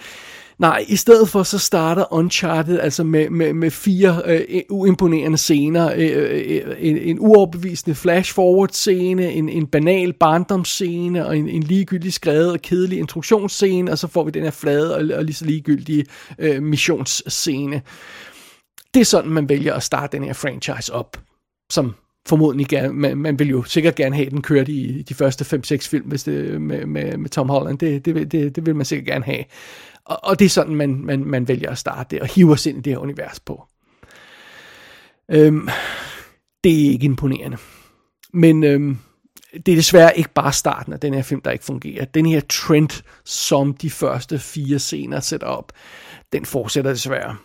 Nej, 0.59 0.85
i 0.89 0.97
stedet 0.97 1.29
for 1.29 1.43
så 1.43 1.59
starter 1.59 2.13
Uncharted 2.13 2.81
altså 2.81 3.05
med, 3.05 3.31
med, 3.31 3.53
med 3.53 3.71
fire 3.71 4.23
øh, 4.25 4.63
uimponerende 4.71 5.39
scener. 5.39 5.93
Øh, 5.97 6.11
øh, 6.15 6.67
øh 6.69 6.77
en, 6.79 6.99
en 6.99 7.19
uoverbevisende 7.21 7.95
flash-forward 7.95 8.73
scene, 8.73 9.33
en, 9.33 9.49
en 9.49 9.67
banal 9.67 10.13
barndomsscene, 10.13 11.27
og 11.27 11.39
en, 11.39 11.49
en 11.49 11.63
ligegyldig 11.63 12.13
skrevet 12.13 12.53
og 12.53 12.61
kedelig 12.63 12.99
introduktionsscene, 12.99 13.91
og 13.91 13.99
så 13.99 14.07
får 14.07 14.25
vi 14.25 14.31
den 14.31 14.43
her 14.43 14.51
flade 14.51 14.95
og, 14.97 15.19
og 15.19 15.25
lige 15.25 15.35
så 15.35 15.45
ligegyldige 15.45 16.05
øh, 16.39 16.63
missionsscene. 16.63 17.83
Det 18.95 19.01
er 19.01 19.05
sådan, 19.05 19.31
man 19.31 19.49
vælger 19.49 19.75
at 19.75 19.83
starte 19.83 20.17
den 20.17 20.25
her 20.27 20.33
franchise 20.33 20.95
op, 20.95 21.17
som 21.71 21.95
formodentlig 22.29 22.67
gerne, 22.67 22.93
man, 22.93 23.19
man 23.19 23.39
vil 23.39 23.49
jo 23.49 23.63
sikkert 23.63 23.95
gerne 23.95 24.17
have 24.17 24.31
den 24.31 24.43
kørt 24.43 24.69
i 24.69 25.03
de 25.03 25.15
første 25.15 25.57
5-6 25.57 25.89
film 25.89 26.05
hvis 26.09 26.25
det, 26.25 26.61
med, 26.61 26.87
med, 26.87 27.17
med 27.17 27.31
Tom 27.31 27.49
Holland. 27.49 27.79
Det, 27.79 28.05
det, 28.05 28.33
det, 28.33 28.57
det 28.57 28.67
vil 28.67 28.77
man 28.77 28.87
sikkert 28.87 29.07
gerne 29.07 29.25
have. 29.25 29.45
Og, 30.05 30.19
og 30.23 30.39
det 30.39 30.45
er 30.45 30.49
sådan, 30.49 30.75
man, 30.75 31.01
man, 31.05 31.25
man 31.25 31.49
vælger 31.49 31.71
at 31.71 31.79
starte 31.79 32.11
det, 32.11 32.21
og 32.21 32.29
hiver 32.29 32.57
sig 32.57 32.71
ind 32.71 32.79
i 32.79 32.83
det 32.83 32.93
her 32.93 32.99
univers 32.99 33.41
på. 33.41 33.65
Øhm, 35.31 35.69
det 36.65 36.87
er 36.87 36.91
ikke 36.91 37.05
imponerende. 37.05 37.57
Men 38.33 38.65
øhm, 38.65 38.99
det 39.67 39.73
er 39.73 39.77
desværre 39.77 40.19
ikke 40.19 40.31
bare 40.35 40.53
starten 40.53 40.93
af 40.93 41.01
den 41.01 41.15
her 41.15 41.23
film, 41.23 41.41
der 41.41 41.51
ikke 41.51 41.65
fungerer. 41.65 42.05
Den 42.05 42.27
her 42.27 42.41
trend, 42.49 43.03
som 43.25 43.75
de 43.75 43.91
første 43.91 44.39
fire 44.39 44.79
scener 44.79 45.21
sætter 45.21 45.47
op, 45.47 45.73
den 46.33 46.45
fortsætter 46.45 46.91
desværre. 46.91 47.37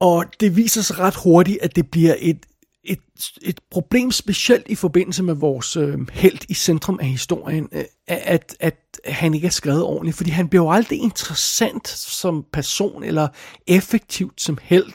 Og 0.00 0.24
det 0.40 0.56
viser 0.56 0.82
sig 0.82 0.98
ret 0.98 1.16
hurtigt, 1.24 1.58
at 1.62 1.76
det 1.76 1.90
bliver 1.90 2.14
et 2.18 2.46
et, 2.84 2.98
et 3.42 3.60
problem 3.70 4.10
specielt 4.10 4.68
i 4.68 4.74
forbindelse 4.74 5.22
med 5.22 5.34
vores 5.34 5.76
øh, 5.76 5.98
held 6.12 6.38
i 6.48 6.54
centrum 6.54 6.98
af 7.02 7.06
historien, 7.06 7.68
øh, 7.72 7.84
at, 8.06 8.56
at 8.60 9.00
han 9.04 9.34
ikke 9.34 9.46
er 9.46 9.50
skrevet 9.50 9.82
ordentligt, 9.82 10.16
fordi 10.16 10.30
han 10.30 10.48
bliver 10.48 10.64
jo 10.64 10.70
aldrig 10.70 10.98
interessant 10.98 11.88
som 11.88 12.44
person, 12.52 13.04
eller 13.04 13.28
effektivt 13.66 14.40
som 14.40 14.58
held. 14.62 14.92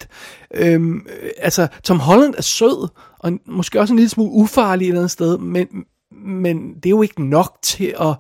Øhm, 0.56 1.08
øh, 1.22 1.30
altså, 1.38 1.67
Tom 1.84 2.00
Holland 2.00 2.34
er 2.38 2.41
sød, 2.41 2.88
og 3.19 3.39
måske 3.46 3.80
også 3.80 3.93
en 3.93 3.98
lille 3.98 4.10
smule 4.10 4.32
ufarlig 4.32 4.86
et 4.86 4.89
eller 4.89 5.02
andet 5.02 5.12
sted, 5.12 5.38
men, 5.38 5.67
men 6.12 6.76
det 6.76 6.86
er 6.86 6.89
jo 6.89 7.02
ikke 7.02 7.30
nok 7.30 7.58
til 7.62 7.96
at 8.00 8.15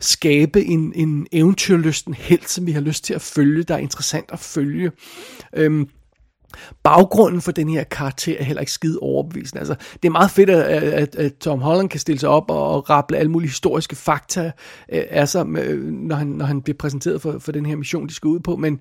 skabe 0.00 0.64
en, 0.64 0.92
en 0.94 1.26
eventyrlysten 1.32 2.14
held, 2.14 2.46
som 2.46 2.66
vi 2.66 2.72
har 2.72 2.80
lyst 2.80 3.04
til 3.04 3.14
at 3.14 3.22
følge, 3.22 3.62
der 3.62 3.74
er 3.74 3.78
interessant 3.78 4.30
at 4.32 4.38
følge. 4.38 4.92
Øhm, 5.56 5.88
Baggrunden 6.82 7.40
for 7.40 7.52
den 7.52 7.68
her 7.68 7.84
karakter 7.84 8.36
er 8.38 8.44
heller 8.44 8.60
ikke 8.60 8.72
skide 8.72 8.98
overbevisende. 9.02 9.58
Altså, 9.58 9.74
det 9.92 10.08
er 10.08 10.12
meget 10.12 10.30
fedt, 10.30 10.50
at, 10.50 10.82
at, 10.82 11.16
at 11.16 11.36
Tom 11.36 11.60
Holland 11.60 11.88
kan 11.88 12.00
stille 12.00 12.18
sig 12.18 12.28
op 12.28 12.50
og 12.50 12.90
rable 12.90 13.16
alle 13.16 13.30
mulige 13.30 13.48
historiske 13.48 13.96
fakta 13.96 14.44
øh, 14.92 15.02
af 15.10 15.28
sig, 15.28 15.46
øh, 15.48 15.92
når 15.92 16.16
han, 16.16 16.26
når 16.26 16.44
han 16.44 16.62
bliver 16.62 16.76
præsenteret 16.78 17.22
for, 17.22 17.38
for 17.38 17.52
den 17.52 17.66
her 17.66 17.76
mission, 17.76 18.08
de 18.08 18.14
skal 18.14 18.28
ud 18.28 18.40
på. 18.40 18.56
Men, 18.56 18.80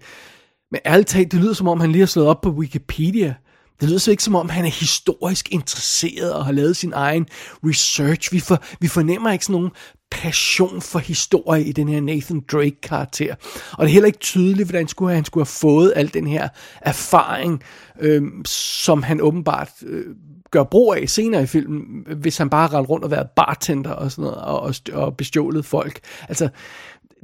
men 0.72 0.82
ærligt 0.86 1.08
talt, 1.10 1.32
det 1.32 1.40
lyder 1.40 1.54
som 1.54 1.68
om, 1.68 1.80
han 1.80 1.92
lige 1.92 2.02
har 2.02 2.08
slået 2.08 2.28
op 2.28 2.42
på 2.42 2.50
Wikipedia. 2.50 3.36
Det 3.82 3.90
lyder 3.90 4.00
så 4.00 4.12
ikke 4.12 4.24
som 4.24 4.36
om, 4.36 4.50
han 4.50 4.66
er 4.66 4.70
historisk 4.70 5.52
interesseret 5.52 6.34
og 6.34 6.46
har 6.46 6.52
lavet 6.52 6.78
sin 6.78 6.94
egen 6.94 7.26
research. 7.66 8.34
Vi, 8.34 8.40
for, 8.40 8.64
vi 8.80 8.88
fornemmer 8.88 9.32
ikke 9.32 9.46
sådan 9.46 9.62
nogen 9.62 9.72
passion 10.12 10.82
for 10.82 11.00
historie 11.00 11.64
i 11.64 11.72
den 11.72 11.90
her 11.90 12.02
Nathan 12.02 12.44
Drake-karakter. 12.52 13.36
Og 13.72 13.86
det 13.86 13.92
er 13.92 13.94
heller 13.94 14.08
ikke 14.08 14.20
tydeligt, 14.20 14.70
hvordan 14.70 14.88
skulle 14.88 15.16
han 15.16 15.26
skulle 15.26 15.42
have 15.42 15.52
fået 15.62 15.94
al 15.96 16.14
den 16.14 16.28
her 16.28 16.50
erfaring, 16.82 17.64
øh, 18.00 18.24
som 18.46 19.04
han 19.04 19.22
åbenbart 19.22 19.70
øh, 19.86 20.06
gør 20.52 20.64
brug 20.64 20.96
af 20.96 21.10
senere 21.10 21.44
i 21.44 21.46
filmen, 21.46 22.06
hvis 22.18 22.38
han 22.38 22.50
bare 22.50 22.68
har 22.68 22.82
rundt 22.82 23.06
og 23.06 23.12
været 23.12 23.30
bartender 23.36 23.92
og 23.92 24.12
sådan 24.12 24.24
noget, 24.24 24.38
og, 24.38 24.62
og, 24.62 24.76
og 24.94 25.18
bestjålet 25.18 25.66
folk. 25.66 26.00
Altså, 26.30 26.50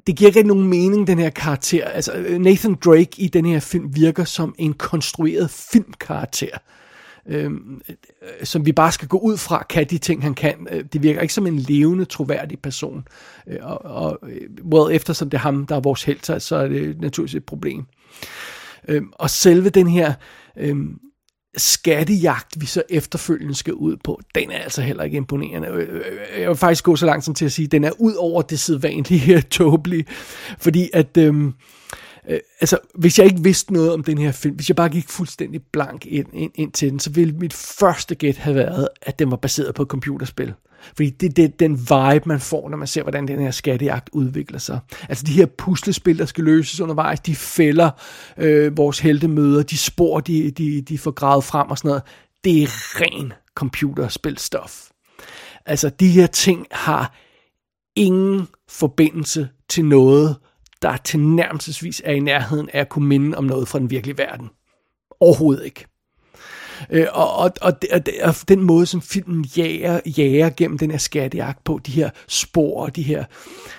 det 0.07 0.15
giver 0.15 0.27
ikke 0.27 0.43
nogen 0.43 0.67
mening, 0.67 1.07
den 1.07 1.19
her 1.19 1.29
karakter. 1.29 1.85
Altså, 1.85 2.25
Nathan 2.39 2.75
Drake 2.85 3.11
i 3.17 3.27
den 3.27 3.45
her 3.45 3.59
film 3.59 3.95
virker 3.95 4.23
som 4.23 4.55
en 4.57 4.73
konstrueret 4.73 5.49
filmkarakter. 5.49 6.57
Øhm, 7.27 7.81
øh, 7.89 8.45
som 8.45 8.65
vi 8.65 8.71
bare 8.71 8.91
skal 8.91 9.07
gå 9.07 9.17
ud 9.17 9.37
fra, 9.37 9.65
kan 9.69 9.85
de 9.89 9.97
ting, 9.97 10.23
han 10.23 10.33
kan. 10.33 10.67
Øh, 10.71 10.83
det 10.93 11.03
virker 11.03 11.21
ikke 11.21 11.33
som 11.33 11.47
en 11.47 11.59
levende, 11.59 12.05
troværdig 12.05 12.59
person. 12.59 13.07
Øh, 13.47 13.57
og, 13.61 13.85
og 13.85 14.19
øh, 14.29 14.49
well, 14.63 14.95
eftersom 14.95 15.29
det 15.29 15.37
er 15.37 15.41
ham, 15.41 15.65
der 15.65 15.75
er 15.75 15.79
vores 15.79 16.03
held, 16.03 16.19
så, 16.23 16.39
så 16.39 16.55
er 16.55 16.67
det 16.67 17.01
naturligvis 17.01 17.35
et 17.35 17.45
problem. 17.45 17.85
Øhm, 18.87 19.11
og 19.13 19.29
selve 19.29 19.69
den 19.69 19.87
her 19.87 20.13
øhm, 20.57 20.99
skattejagt, 21.57 22.61
vi 22.61 22.65
så 22.65 22.83
efterfølgende 22.89 23.55
skal 23.55 23.73
ud 23.73 23.97
på, 24.03 24.21
den 24.35 24.51
er 24.51 24.57
altså 24.57 24.81
heller 24.81 25.03
ikke 25.03 25.17
imponerende. 25.17 25.67
Øh, 25.67 26.41
jeg 26.41 26.49
vil 26.49 26.57
faktisk 26.57 26.83
gå 26.83 26.95
så 26.95 27.05
langt 27.05 27.25
som 27.25 27.33
til 27.33 27.45
at 27.45 27.51
sige, 27.51 27.65
at 27.65 27.71
den 27.71 27.83
er 27.83 27.91
ud 27.99 28.13
over 28.13 28.41
det 28.41 28.59
sædvanlige 28.59 29.19
her 29.19 29.41
tåbelige, 29.59 30.05
fordi 30.59 30.89
at... 30.93 31.17
Øhm, 31.17 31.53
øh, 32.29 32.39
altså, 32.61 32.77
hvis 32.95 33.19
jeg 33.19 33.25
ikke 33.25 33.43
vidste 33.43 33.73
noget 33.73 33.93
om 33.93 34.03
den 34.03 34.17
her 34.17 34.31
film, 34.31 34.55
hvis 34.55 34.69
jeg 34.69 34.75
bare 34.75 34.89
gik 34.89 35.09
fuldstændig 35.09 35.61
blank 35.71 36.05
ind, 36.05 36.27
ind, 36.33 36.51
ind 36.55 36.71
til 36.71 36.91
den, 36.91 36.99
så 36.99 37.09
ville 37.09 37.33
mit 37.33 37.53
første 37.53 38.15
gæt 38.15 38.37
have 38.37 38.55
været, 38.55 38.87
at 39.01 39.19
den 39.19 39.31
var 39.31 39.37
baseret 39.37 39.75
på 39.75 39.81
et 39.81 39.87
computerspil. 39.87 40.53
Fordi 40.95 41.09
det 41.09 41.39
er 41.39 41.47
den 41.47 41.79
vibe, 41.79 42.23
man 42.25 42.39
får, 42.39 42.69
når 42.69 42.77
man 42.77 42.87
ser, 42.87 43.01
hvordan 43.01 43.27
den 43.27 43.39
her 43.39 43.51
skattejagt 43.51 44.09
udvikler 44.11 44.59
sig. 44.59 44.79
Altså 45.09 45.23
de 45.23 45.33
her 45.33 45.45
puslespil, 45.45 46.19
der 46.19 46.25
skal 46.25 46.43
løses 46.43 46.79
undervejs, 46.79 47.19
de 47.19 47.35
fælder 47.35 47.89
øh, 48.37 48.77
vores 48.77 48.99
heltemøder, 48.99 49.63
de 49.63 49.77
spor, 49.77 50.19
de, 50.19 50.51
de, 50.51 50.81
de 50.81 50.97
får 50.97 51.11
gravet 51.11 51.43
frem 51.43 51.69
og 51.69 51.77
sådan 51.77 51.89
noget. 51.89 52.03
det 52.43 52.63
er 52.63 52.67
ren 53.01 53.33
computerspilstof. 53.55 54.89
Altså, 55.65 55.89
de 55.89 56.07
her 56.07 56.27
ting 56.27 56.67
har 56.71 57.15
ingen 57.95 58.47
forbindelse 58.69 59.49
til 59.69 59.85
noget, 59.85 60.35
der 60.83 60.97
tilnærmelsesvis 60.97 62.01
er 62.05 62.11
i 62.11 62.19
nærheden 62.19 62.69
af 62.73 62.79
at 62.79 62.89
kunne 62.89 63.07
minde 63.07 63.37
om 63.37 63.43
noget 63.43 63.67
fra 63.67 63.79
den 63.79 63.89
virkelige 63.89 64.17
verden. 64.17 64.49
Overhovedet 65.19 65.65
ikke. 65.65 65.85
Øh, 66.89 67.07
og, 67.13 67.35
og, 67.35 67.51
og, 67.61 67.73
og, 67.91 68.01
og 68.23 68.35
den 68.47 68.61
måde, 68.61 68.85
som 68.85 69.01
filmen 69.01 69.45
jager, 69.57 69.99
jager 70.17 70.49
gennem 70.49 70.77
den 70.77 70.91
her 70.91 70.97
skattejagt 70.97 71.63
på, 71.63 71.79
de 71.85 71.91
her 71.91 72.09
spor 72.27 72.85
og 72.85 72.95
de 72.95 73.03
her 73.03 73.23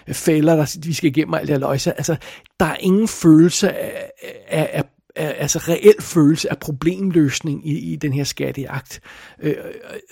øh, 0.09 0.15
fælder, 0.15 0.57
der 0.57 0.77
vi 0.87 0.93
skal 0.93 1.11
igennem 1.11 1.35
alt 1.35 1.49
det 1.49 1.55
her 1.55 1.61
løjse, 1.61 1.93
altså, 1.93 2.17
der 2.61 2.67
er 2.67 2.77
ingen 2.81 3.09
følelse 3.09 3.73
af, 3.73 4.11
af, 4.49 4.71
af 4.73 4.85
altså 5.17 5.59
reel 5.59 5.95
følelse 6.01 6.51
af 6.51 6.59
problemløsning 6.59 7.69
i, 7.69 7.93
i 7.93 7.97
den 7.97 8.13
her 8.13 8.25
skattejagt. 8.25 9.01
Øh, 9.43 9.51
øh, 9.51 9.57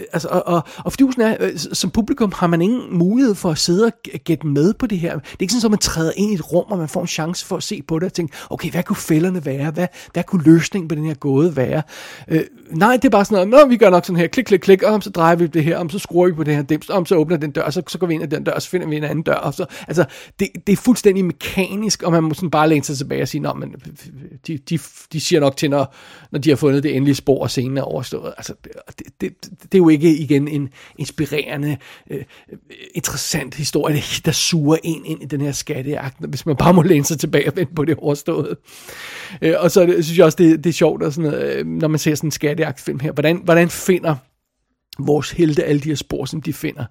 øh, 0.00 0.06
altså, 0.12 0.28
og, 0.28 0.46
og, 0.46 0.62
og 0.84 0.92
fidusen 0.92 1.22
er, 1.22 1.36
øh, 1.40 1.56
som 1.56 1.90
publikum 1.90 2.32
har 2.36 2.46
man 2.46 2.62
ingen 2.62 2.98
mulighed 2.98 3.34
for 3.34 3.50
at 3.50 3.58
sidde 3.58 3.84
og 3.84 3.92
gætte 4.24 4.46
med 4.46 4.74
på 4.74 4.86
det 4.86 4.98
her. 4.98 5.14
Det 5.18 5.32
er 5.32 5.36
ikke 5.40 5.52
sådan, 5.52 5.66
at 5.66 5.70
man 5.70 5.78
træder 5.78 6.12
ind 6.16 6.30
i 6.30 6.34
et 6.34 6.52
rum, 6.52 6.64
og 6.70 6.78
man 6.78 6.88
får 6.88 7.00
en 7.00 7.06
chance 7.06 7.46
for 7.46 7.56
at 7.56 7.62
se 7.62 7.82
på 7.82 7.98
det 7.98 8.06
og 8.06 8.12
tænke, 8.12 8.34
okay, 8.50 8.70
hvad 8.70 8.82
kunne 8.82 8.96
fælderne 8.96 9.44
være? 9.44 9.70
Hvad, 9.70 9.86
hvad 10.12 10.24
kunne 10.24 10.44
løsningen 10.44 10.88
på 10.88 10.94
den 10.94 11.04
her 11.04 11.14
gåde 11.14 11.56
være? 11.56 11.82
Øh, 12.28 12.42
nej, 12.70 12.96
det 12.96 13.04
er 13.04 13.10
bare 13.10 13.24
sådan 13.24 13.48
noget, 13.48 13.66
Nå, 13.66 13.68
vi 13.68 13.76
gør 13.76 13.90
nok 13.90 14.06
sådan 14.06 14.20
her, 14.20 14.26
klik, 14.26 14.44
klik, 14.44 14.60
klik, 14.60 14.82
og 14.82 15.02
så 15.02 15.10
drejer 15.10 15.36
vi 15.36 15.46
det 15.46 15.64
her, 15.64 15.78
og 15.78 15.90
så 15.90 15.98
skruer 15.98 16.26
vi 16.26 16.32
på 16.32 16.44
det 16.44 16.54
her 16.54 16.62
dims, 16.62 16.88
og 16.88 17.06
så 17.06 17.16
åbner 17.16 17.36
den 17.36 17.50
dør, 17.50 17.62
og 17.62 17.72
så, 17.72 17.82
så 17.88 17.98
går 17.98 18.06
vi 18.06 18.14
ind 18.14 18.22
ad 18.22 18.28
den 18.28 18.44
dør, 18.44 18.52
og 18.52 18.62
så 18.62 18.68
finder 18.68 18.86
vi 18.86 18.96
en 18.96 19.04
anden 19.04 19.22
dør. 19.22 19.34
Og 19.34 19.54
så, 19.54 19.66
altså, 19.88 20.04
det, 20.40 20.48
det 20.66 20.72
er 20.72 20.76
fuldstændig 20.76 21.24
mekanisk, 21.24 22.02
og 22.02 22.12
man 22.12 22.22
må 22.22 22.34
sådan 22.34 22.50
bare 22.50 22.68
læne 22.68 22.84
sig 22.84 22.96
tilbage 22.96 23.22
og 23.22 23.28
sige, 23.28 23.40
nå, 23.40 23.52
men 23.52 23.74
de, 24.46 24.58
de 24.58 24.78
de 25.12 25.20
siger 25.20 25.40
nok 25.40 25.56
til, 25.56 25.70
når, 25.70 25.94
når 26.32 26.38
de 26.38 26.48
har 26.48 26.56
fundet 26.56 26.82
det 26.82 26.96
endelige 26.96 27.14
spor, 27.14 27.42
og 27.42 27.50
scenen 27.50 27.78
er 27.78 27.82
overstået. 27.82 28.34
Altså, 28.36 28.54
det, 28.98 29.06
det, 29.20 29.32
det 29.62 29.74
er 29.74 29.78
jo 29.78 29.88
ikke 29.88 30.16
igen 30.16 30.48
en 30.48 30.68
inspirerende, 30.98 31.76
øh, 32.10 32.24
interessant 32.94 33.54
historie, 33.54 34.02
der 34.24 34.32
suger 34.32 34.76
en 34.84 35.04
ind 35.04 35.22
i 35.22 35.26
den 35.26 35.40
her 35.40 35.52
skattejagt, 35.52 36.16
hvis 36.28 36.46
man 36.46 36.56
bare 36.56 36.74
må 36.74 36.82
læne 36.82 37.04
sig 37.04 37.18
tilbage 37.18 37.48
og 37.48 37.56
vente 37.56 37.74
på 37.74 37.84
det 37.84 37.96
overstået. 37.96 38.56
Øh, 39.42 39.54
og 39.58 39.70
så 39.70 39.86
det, 39.86 40.04
synes 40.04 40.18
jeg 40.18 40.26
også, 40.26 40.36
det, 40.36 40.64
det 40.64 40.70
er 40.70 40.74
sjovt, 40.74 41.02
at 41.02 41.14
sådan, 41.14 41.34
øh, 41.34 41.66
når 41.66 41.88
man 41.88 41.98
ser 41.98 42.14
sådan 42.14 42.28
en 42.28 42.32
skattejagtfilm 42.32 43.00
her, 43.00 43.12
hvordan, 43.12 43.40
hvordan 43.44 43.70
finder 43.70 44.16
vores 44.98 45.30
helte 45.30 45.64
alle 45.64 45.80
de 45.80 45.88
her 45.88 45.96
spor, 45.96 46.24
som 46.24 46.42
de 46.42 46.52
finder? 46.52 46.84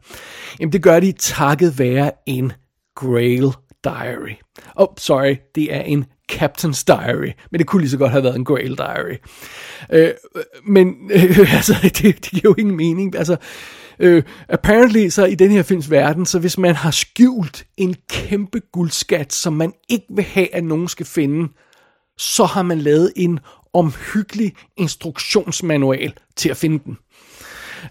Jamen 0.59 0.73
det 0.73 0.83
gør 0.83 0.99
de 0.99 1.11
takket 1.11 1.79
være 1.79 2.11
en 2.27 2.51
Grail 2.95 3.51
Diary. 3.83 4.35
Oh, 4.75 4.87
sorry, 4.97 5.35
det 5.55 5.75
er 5.75 5.81
en 5.81 6.05
Captain's 6.33 6.83
Diary, 6.87 7.31
men 7.51 7.59
det 7.59 7.67
kunne 7.67 7.81
lige 7.81 7.89
så 7.89 7.97
godt 7.97 8.11
have 8.11 8.23
været 8.23 8.35
en 8.35 8.45
Grail 8.45 8.77
Diary. 8.77 9.15
Øh, 9.91 10.11
men 10.65 10.95
øh, 11.11 11.53
altså, 11.57 11.75
det, 11.83 12.03
det 12.03 12.21
giver 12.21 12.41
jo 12.43 12.55
ingen 12.57 12.75
mening. 12.75 13.15
Altså, 13.15 13.37
øh, 13.99 14.23
apparently 14.49 15.09
så 15.09 15.25
i 15.25 15.35
den 15.35 15.51
her 15.51 15.63
films 15.63 15.91
verden, 15.91 16.25
så 16.25 16.39
hvis 16.39 16.57
man 16.57 16.75
har 16.75 16.91
skjult 16.91 17.65
en 17.77 17.95
kæmpe 18.09 18.59
guldskat, 18.73 19.33
som 19.33 19.53
man 19.53 19.73
ikke 19.89 20.05
vil 20.09 20.25
have, 20.25 20.55
at 20.55 20.63
nogen 20.63 20.87
skal 20.87 21.05
finde, 21.05 21.49
så 22.17 22.45
har 22.45 22.61
man 22.61 22.79
lavet 22.79 23.13
en 23.15 23.39
omhyggelig 23.73 24.53
instruktionsmanual 24.77 26.13
til 26.35 26.49
at 26.49 26.57
finde 26.57 26.79
den. 26.85 26.97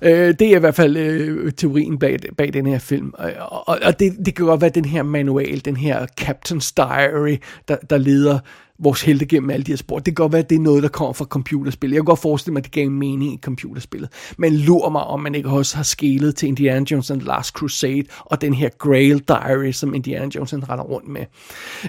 Øh, 0.02 0.34
det 0.38 0.42
er 0.42 0.56
i 0.56 0.60
hvert 0.60 0.74
fald 0.74 0.96
øh, 0.96 1.52
teorien 1.52 1.98
bag, 1.98 2.18
bag 2.38 2.52
den 2.52 2.66
her 2.66 2.78
film. 2.78 3.12
Og, 3.14 3.32
og, 3.68 3.78
og 3.82 4.00
det, 4.00 4.12
det 4.26 4.34
kan 4.34 4.46
godt 4.46 4.60
være 4.60 4.70
den 4.70 4.84
her 4.84 5.02
manual, 5.02 5.64
den 5.64 5.76
her 5.76 6.06
Captain's 6.20 6.72
Diary, 6.76 7.36
der, 7.68 7.76
der 7.76 7.98
leder 7.98 8.38
vores 8.82 9.02
helte 9.02 9.26
gennem 9.26 9.50
alle 9.50 9.64
de 9.64 9.72
her 9.72 9.76
spor. 9.76 9.96
Det 9.96 10.04
kan 10.04 10.14
godt 10.14 10.32
være, 10.32 10.42
at 10.42 10.50
det 10.50 10.56
er 10.56 10.60
noget, 10.60 10.82
der 10.82 10.88
kommer 10.88 11.12
fra 11.12 11.24
computerspil. 11.24 11.90
Jeg 11.90 11.96
kan 11.96 12.04
godt 12.04 12.18
forestille 12.18 12.52
mig, 12.52 12.60
at 12.60 12.64
det 12.64 12.72
gav 12.72 12.90
mening 12.90 13.34
i 13.34 13.38
computerspillet. 13.42 14.10
Men 14.38 14.56
lurer 14.56 14.90
mig, 14.90 15.02
om 15.02 15.20
man 15.20 15.34
ikke 15.34 15.48
også 15.48 15.76
har 15.76 15.82
skælet 15.82 16.36
til 16.36 16.48
Indiana 16.48 16.86
Jones 16.90 17.10
and 17.10 17.20
the 17.20 17.28
Last 17.28 17.50
Crusade 17.50 18.04
og 18.20 18.40
den 18.40 18.54
her 18.54 18.68
Grail 18.78 19.18
Diary, 19.28 19.72
som 19.72 19.94
Indiana 19.94 20.28
Jones 20.34 20.54
render 20.54 20.84
rundt 20.84 21.08
med. 21.08 21.24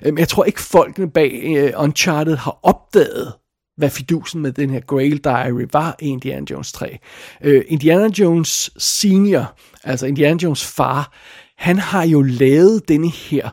Men 0.03 0.17
jeg 0.17 0.27
tror 0.27 0.43
ikke, 0.43 0.61
folkene 0.61 1.09
bag 1.11 1.53
øh, 1.57 1.83
Uncharted 1.83 2.35
har 2.35 2.59
opdaget, 2.63 3.33
hvad 3.81 3.89
fidusen 3.89 4.41
med 4.41 4.51
den 4.51 4.69
her 4.69 4.79
Grail 4.79 5.17
Diary 5.23 5.67
var 5.73 5.95
i 6.01 6.07
Indiana 6.07 6.45
Jones 6.49 6.71
3. 6.71 6.97
Uh, 7.41 7.47
øh, 7.47 7.63
Indiana 7.67 8.07
Jones 8.19 8.71
senior, 8.77 9.57
altså 9.83 10.05
Indiana 10.05 10.39
Jones 10.43 10.65
far, 10.65 11.13
han 11.57 11.77
har 11.77 12.03
jo 12.03 12.21
lavet 12.21 12.87
denne 12.87 13.09
her 13.09 13.49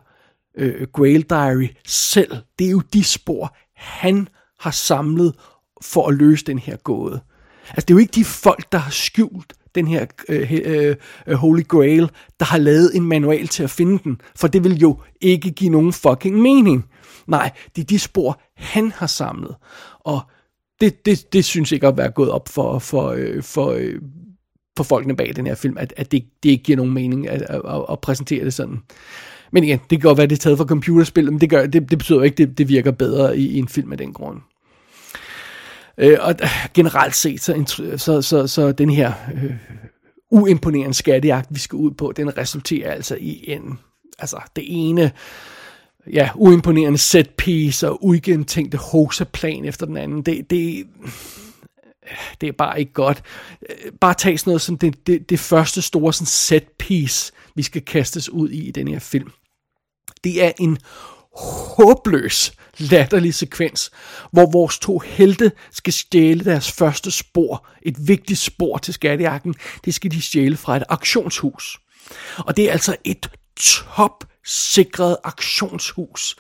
uh, 0.61 0.83
Grail 0.93 1.23
Diary 1.23 1.69
selv. 1.87 2.37
Det 2.59 2.67
er 2.67 2.71
jo 2.71 2.83
de 2.93 3.05
spor, 3.05 3.57
han 3.77 4.29
har 4.61 4.71
samlet 4.71 5.35
for 5.83 6.09
at 6.09 6.15
løse 6.15 6.45
den 6.45 6.59
her 6.59 6.77
gåde. 6.77 7.21
Altså 7.69 7.85
det 7.87 7.91
er 7.91 7.95
jo 7.95 7.99
ikke 7.99 8.15
de 8.15 8.25
folk, 8.25 8.73
der 8.73 8.79
har 8.79 8.91
skjult 8.91 9.53
den 9.79 9.87
her 9.87 10.07
øh, 10.29 10.53
øh, 10.53 10.97
øh, 11.27 11.35
Holy 11.35 11.63
Grail, 11.69 12.11
der 12.41 12.47
har 12.47 12.59
lavet 12.59 12.97
en 12.97 13.03
manual 13.03 13.49
til 13.49 13.63
at 13.63 13.71
finde 13.71 13.99
den, 14.05 14.21
for 14.37 14.49
det 14.49 14.65
vil 14.65 14.79
jo 14.79 14.97
ikke 15.21 15.51
give 15.51 15.71
nogen 15.71 15.93
fucking 15.93 16.37
mening. 16.37 16.85
Nej, 17.27 17.51
det 17.77 17.83
er 17.83 17.87
de 17.87 17.99
spor, 17.99 18.41
han 18.57 18.93
har 18.93 19.07
samlet. 19.07 19.55
Og 20.01 20.21
det, 20.81 21.07
det, 21.07 21.33
det 21.33 21.45
synes 21.45 21.73
ikke 21.73 21.87
at 21.87 21.97
være 21.97 22.11
gået 22.11 22.31
op 22.31 22.49
for, 22.49 22.79
for, 22.79 23.09
øh, 23.09 23.43
for, 23.43 23.71
øh, 23.71 23.95
for 24.77 24.85
folkene 24.85 25.17
bag 25.17 25.37
den 25.37 25.47
her 25.47 25.55
film, 25.55 25.79
at, 25.79 25.95
at 25.97 26.13
det, 26.13 26.25
det 26.43 26.51
ikke 26.51 26.65
giver 26.65 26.77
nogen 26.77 26.95
mening 26.95 27.29
at, 27.29 27.43
at, 27.43 27.61
at, 27.69 27.85
at 27.91 28.01
præsentere 28.01 28.45
det 28.45 28.55
sådan. 28.55 28.79
Men 29.53 29.65
igen, 29.65 29.79
det 29.79 30.01
kan 30.01 30.09
godt 30.09 30.19
være, 30.19 30.27
det 30.27 30.37
er 30.37 30.41
taget 30.41 30.59
fra 30.59 30.65
computerspil, 30.65 31.33
men 31.33 31.41
det, 31.41 31.51
gør, 31.51 31.67
det, 31.67 31.91
det 31.91 31.99
betyder 31.99 32.23
ikke, 32.23 32.37
det, 32.37 32.59
det 32.59 32.69
virker 32.69 32.91
bedre 32.91 33.39
i, 33.39 33.47
i 33.47 33.59
en 33.59 33.69
film 33.69 33.93
af 33.93 33.99
den 33.99 34.13
grund. 34.13 34.41
Øh, 35.99 36.19
og 36.21 36.35
øh, 36.43 36.49
generelt 36.75 37.15
set, 37.15 37.41
så, 37.41 37.65
så, 37.97 38.23
så, 38.23 38.47
så 38.47 38.73
den 38.73 38.91
her 38.91 39.13
øh, 39.35 39.53
uimponerende 40.31 40.95
skattejagt, 40.95 41.47
vi 41.51 41.59
skal 41.59 41.77
ud 41.77 41.91
på, 41.91 42.13
den 42.17 42.39
resulterer 42.39 42.93
altså 42.93 43.17
i 43.21 43.45
en, 43.47 43.79
altså 44.19 44.41
det 44.57 44.65
ene 44.67 45.13
ja, 46.13 46.31
uimponerende 46.35 46.99
set 46.99 47.31
piece 47.31 47.89
og 47.89 48.05
uigentænkte 48.05 48.79
hoseplan 48.79 49.65
efter 49.65 49.87
den 49.87 49.97
anden. 49.97 50.23
Det, 50.23 50.51
det, 50.51 50.87
det 52.41 52.49
er 52.49 52.53
bare 52.53 52.81
ikke 52.81 52.93
godt. 52.93 53.23
Øh, 53.71 53.93
bare 54.01 54.15
tag 54.15 54.41
sådan 54.41 54.51
noget 54.51 54.63
som 54.63 54.79
det, 54.79 55.07
det, 55.07 55.31
det 55.31 55.41
første 55.41 55.83
store 55.83 56.13
sådan 56.13 56.27
set 56.27 56.69
piece, 56.79 57.33
vi 57.55 57.63
skal 57.63 57.85
kastes 57.85 58.31
ud 58.31 58.51
i 58.51 58.69
i 58.69 58.71
den 58.71 58.89
her 58.89 58.99
film. 58.99 59.31
Det 60.25 60.45
er 60.45 60.53
en 60.61 60.79
håbløs 61.77 62.53
latterlig 62.79 63.35
sekvens, 63.35 63.91
hvor 64.33 64.51
vores 64.51 64.79
to 64.79 64.99
helte 64.99 65.53
skal 65.71 65.93
stjæle 65.93 66.45
deres 66.45 66.73
første 66.73 67.11
spor, 67.11 67.67
et 67.83 68.09
vigtigt 68.09 68.39
spor 68.39 68.79
til 68.79 68.95
skattejagten, 68.95 69.55
det 69.85 69.95
skal 69.95 70.11
de 70.11 70.23
stjæle 70.23 70.57
fra 70.57 70.77
et 70.77 70.85
auktionshus. 70.89 71.79
Og 72.39 72.57
det 72.57 72.69
er 72.69 72.73
altså 72.73 72.97
et 73.05 73.31
top 73.57 74.25
sikret 74.47 75.17
auktionshus, 75.25 76.37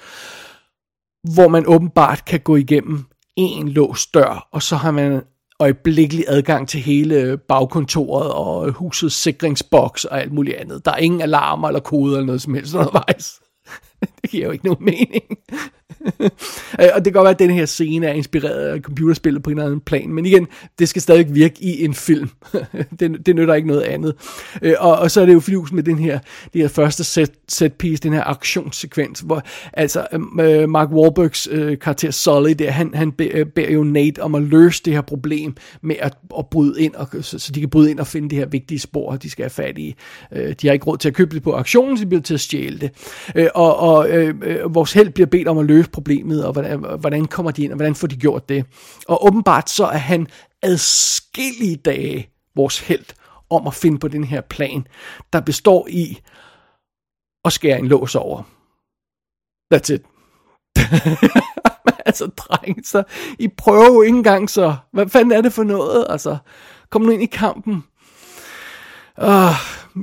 hvor 1.35 1.49
man 1.49 1.67
åbenbart 1.67 2.25
kan 2.25 2.41
gå 2.41 2.57
igennem 2.57 3.05
en 3.37 3.69
låst 3.69 4.15
dør, 4.15 4.49
og 4.53 4.63
så 4.63 4.77
har 4.77 4.91
man 4.91 5.23
øjeblikkelig 5.61 6.25
adgang 6.29 6.69
til 6.69 6.81
hele 6.81 7.39
bagkontoret 7.49 8.33
og 8.33 8.73
husets 8.73 9.17
sikringsboks 9.17 10.05
og 10.05 10.21
alt 10.21 10.33
muligt 10.33 10.57
andet. 10.57 10.85
Der 10.85 10.93
er 10.93 10.97
ingen 10.97 11.21
alarmer 11.21 11.69
eller 11.69 11.81
koder 11.81 12.17
eller 12.17 12.27
noget 12.27 12.43
som 12.43 12.55
helst 12.55 12.75
undervejs. 12.75 13.41
det 14.23 14.31
giver 14.31 14.47
jo 14.47 14.51
ikke 14.51 14.65
nogen 14.65 14.85
mening. 14.85 15.25
Øh, 16.21 16.31
og 16.95 17.05
det 17.05 17.05
kan 17.05 17.13
godt 17.13 17.25
være, 17.25 17.31
at 17.31 17.39
den 17.39 17.51
her 17.51 17.67
scene 17.67 18.07
er 18.07 18.13
inspireret 18.13 18.67
af 18.67 18.81
computerspillet 18.81 19.43
på 19.43 19.51
en 19.51 19.57
eller 19.59 19.67
anden 19.67 19.81
plan, 19.81 20.13
men 20.13 20.27
igen, 20.27 20.47
det 20.79 20.89
skal 20.89 21.03
stadig 21.03 21.35
virke 21.35 21.57
i 21.61 21.85
en 21.85 21.95
film. 21.95 22.31
det, 23.01 23.27
det 23.27 23.37
nytter 23.37 23.55
ikke 23.55 23.69
noget 23.69 23.83
andet. 23.83 24.15
Øh, 24.63 24.75
og, 24.79 24.99
og 24.99 25.11
så 25.11 25.21
er 25.21 25.27
det 25.27 25.35
jo 25.35 25.41
flyvs 25.41 25.73
med 25.73 25.83
den 25.83 25.99
her, 25.99 26.19
det 26.53 26.61
her 26.61 26.69
første 26.69 27.05
set, 27.05 27.31
set 27.49 27.73
piece, 27.73 28.03
den 28.03 28.13
her 28.13 28.25
aktionssekvens, 28.25 29.21
hvor 29.21 29.43
altså 29.73 30.07
øh, 30.41 30.69
Mark 30.69 30.89
Wahlbergs 30.91 31.49
øh, 31.51 31.79
karakter 31.79 32.11
Sully, 32.11 32.53
der, 32.59 32.71
han, 32.71 32.95
han 32.95 33.13
beder 33.13 33.45
øh, 33.57 33.75
jo 33.75 33.85
Nate 33.85 34.23
om 34.23 34.35
at 34.35 34.43
løse 34.43 34.83
det 34.85 34.93
her 34.93 35.01
problem 35.01 35.57
med 35.83 35.97
at, 36.01 36.17
at 36.39 36.47
bryde 36.51 36.83
ind, 36.83 36.95
og, 36.95 37.09
så, 37.21 37.39
så 37.39 37.53
de 37.53 37.61
kan 37.61 37.71
bryde 37.71 37.91
ind 37.91 38.01
og 38.01 38.07
finde 38.07 38.31
det 38.31 38.39
her 38.39 38.47
vigtige 38.47 38.79
spor, 38.79 39.17
de 39.17 39.31
skal 39.31 39.43
have 39.43 39.51
fat 39.51 39.79
i. 39.79 39.95
Øh, 40.33 40.55
de 40.63 40.67
har 40.67 40.73
ikke 40.73 40.87
råd 40.87 40.99
til 40.99 41.09
at 41.09 41.15
købe 41.15 41.35
det 41.35 41.43
på 41.43 41.53
auktionen, 41.53 41.97
så 41.97 42.05
de 42.05 42.09
bliver 42.09 42.23
til 42.23 42.35
at 42.35 42.41
stjæle 42.41 42.79
det. 42.79 42.91
Øh, 43.35 43.49
og 43.55 43.79
og 43.79 44.11
øh, 44.11 44.35
øh 44.43 44.75
vores 44.75 44.93
held 44.93 45.11
bliver 45.11 45.27
bedt 45.27 45.49
om 45.49 45.59
at 45.59 45.67
løse 45.67 45.88
problemet, 45.93 46.45
og 46.45 46.53
hvordan, 46.53 46.79
hvordan 46.79 47.27
kommer 47.27 47.51
de 47.51 47.65
ind, 47.65 47.73
og 47.73 47.77
hvordan 47.77 47.95
får 47.95 48.07
de 48.07 48.17
gjort 48.17 48.49
det. 48.49 48.67
Og 49.09 49.27
åbenbart 49.27 49.71
så 49.71 49.85
er 49.85 49.99
han 49.99 50.27
adskillige 50.63 51.77
dage 51.77 52.31
vores 52.55 52.81
held 52.81 53.05
om 53.51 53.67
at 53.67 53.75
finde 53.75 53.99
på 53.99 54.09
den 54.09 54.25
her 54.25 54.41
plan, 54.41 54.87
der 55.33 55.41
består 55.41 55.87
i 55.91 56.19
at 57.45 57.53
skære 57.53 57.79
en 57.79 57.89
lås 57.89 58.15
over. 58.15 58.43
That's 59.75 59.93
it. 59.93 60.03
altså, 62.07 62.27
dreng, 62.27 62.87
så 62.87 63.03
I 63.39 63.49
prøver 63.49 63.87
jo 63.87 64.03
ikke 64.03 64.17
engang 64.17 64.51
så. 64.51 64.77
Hvad 64.93 65.09
fanden 65.09 65.33
er 65.33 65.41
det 65.41 65.53
for 65.53 65.65
noget? 65.65 66.07
Altså, 66.09 66.37
kom 66.91 67.03
nu 67.03 67.11
ind 67.11 67.23
i 67.23 67.27
kampen. 67.27 67.85
Uh, 69.23 69.55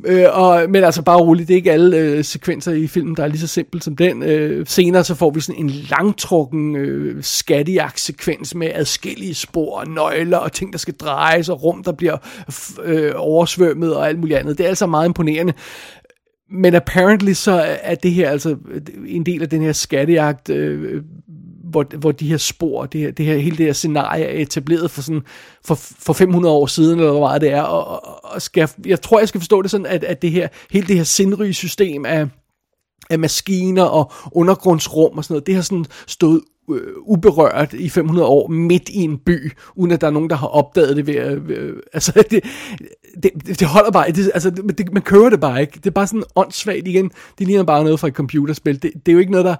øh, 0.06 0.25
og, 0.32 0.69
men 0.69 0.84
altså 0.84 1.01
bare 1.01 1.17
roligt, 1.17 1.47
det 1.47 1.54
er 1.54 1.58
ikke 1.58 1.71
alle 1.71 1.97
øh, 1.97 2.23
sekvenser 2.23 2.71
i 2.71 2.88
filmen, 2.88 3.15
der 3.15 3.23
er 3.23 3.28
lige 3.28 3.39
så 3.39 3.47
simpelt 3.47 3.84
som 3.84 3.95
den. 3.95 4.23
Øh, 4.23 4.67
senere 4.67 5.04
så 5.04 5.15
får 5.15 5.30
vi 5.30 5.39
sådan 5.39 5.63
en 5.63 5.69
langtrukken 5.69 6.75
øh, 6.75 7.23
skattejagtsekvens 7.23 8.56
med 8.56 8.71
adskillige 8.73 9.36
spor, 9.36 9.80
og 9.80 9.88
nøgler 9.88 10.38
og 10.38 10.51
ting, 10.51 10.71
der 10.73 10.80
skal 10.80 10.93
drejes, 10.93 11.49
og 11.49 11.63
rum, 11.63 11.84
der 11.84 11.91
bliver 11.91 12.17
øh, 12.84 13.12
oversvømmet 13.15 13.95
og 13.95 14.08
alt 14.08 14.19
muligt 14.19 14.39
andet. 14.39 14.58
Det 14.58 14.63
er 14.63 14.69
altså 14.69 14.88
meget 14.88 15.08
imponerende. 15.08 15.54
Men 16.51 16.75
apparently 16.75 17.34
så 17.34 17.78
er 17.82 17.95
det 17.95 18.12
her 18.12 18.30
altså 18.30 18.56
en 19.08 19.25
del 19.25 19.41
af 19.41 19.49
den 19.49 19.62
her 19.62 19.73
skattejagt, 19.73 20.49
øh, 20.49 21.04
hvor, 21.69 21.86
hvor 21.97 22.12
de 22.12 22.28
her 22.28 22.38
spor, 22.38 22.86
det 22.86 23.01
her, 23.01 23.12
det 23.12 23.25
her, 23.25 23.38
hele 23.38 23.58
det 23.58 23.65
her 23.65 23.73
scenarie 23.73 24.23
er 24.23 24.41
etableret 24.41 24.91
for, 24.91 25.01
sådan, 25.01 25.21
for, 25.65 25.75
for 25.75 26.13
500 26.13 26.56
år 26.56 26.65
siden, 26.65 26.99
eller 26.99 27.12
hvor 27.12 27.19
meget 27.19 27.41
det 27.41 27.51
er, 27.51 27.62
og, 27.62 27.88
og, 27.88 28.34
og 28.34 28.41
skal, 28.41 28.69
jeg 28.86 29.01
tror, 29.01 29.19
jeg 29.19 29.28
skal 29.28 29.41
forstå 29.41 29.62
det 29.62 29.71
sådan, 29.71 29.86
at, 29.86 30.04
at 30.04 30.21
det 30.21 30.32
her, 30.32 30.47
hele 30.71 30.88
det 30.88 30.95
her 30.95 31.04
sindrige 31.04 31.54
system 31.54 32.06
af, 32.06 32.28
af 33.10 33.19
maskiner 33.19 33.84
og 33.84 34.12
undergrundsrum 34.32 35.17
og 35.17 35.23
sådan 35.23 35.34
noget, 35.34 35.47
det 35.47 35.56
har 35.56 35.62
sådan 35.62 35.86
stået 36.08 36.41
øh, 36.71 36.93
uberørt 37.01 37.73
i 37.73 37.89
500 37.89 38.28
år 38.28 38.47
midt 38.47 38.89
i 38.89 38.97
en 38.97 39.17
by, 39.17 39.51
uden 39.75 39.91
at 39.91 40.01
der 40.01 40.08
er 40.08 40.12
nogen, 40.12 40.30
der 40.30 40.36
har 40.36 40.47
opdaget 40.47 40.97
det 40.97 41.08
ved 41.08 41.15
at, 41.15 41.38
øh, 41.38 41.73
altså 41.93 42.12
det, 42.32 42.43
det, 43.23 43.60
det 43.60 43.67
holder 43.67 43.91
bare, 43.91 44.12
det, 44.12 44.32
altså 44.34 44.49
det, 44.49 44.93
man 44.93 45.01
kører 45.01 45.30
det 45.30 45.39
bare 45.39 45.62
ikke, 45.62 45.73
det 45.75 45.88
er 45.88 45.91
bare 45.91 46.08
sådan 46.08 46.23
åndssvagt 46.36 46.88
igen, 46.88 47.12
det 47.39 47.47
ligner 47.47 47.63
bare 47.63 47.84
noget 47.84 47.99
fra 47.99 48.08
et 48.08 48.13
computerspil, 48.13 48.84
det, 48.84 48.91
det 49.06 49.12
er 49.12 49.13
jo 49.13 49.19
ikke 49.19 49.32
noget, 49.32 49.45
der 49.45 49.56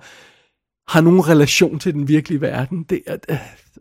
har 0.88 1.02
nogen 1.02 1.30
relation 1.30 1.80
til 1.80 1.94
den 1.94 2.08
virkelige 2.08 2.42
verden. 2.42 2.84
Det 2.84 3.02
er, 3.08 3.18
øh, 3.30 3.38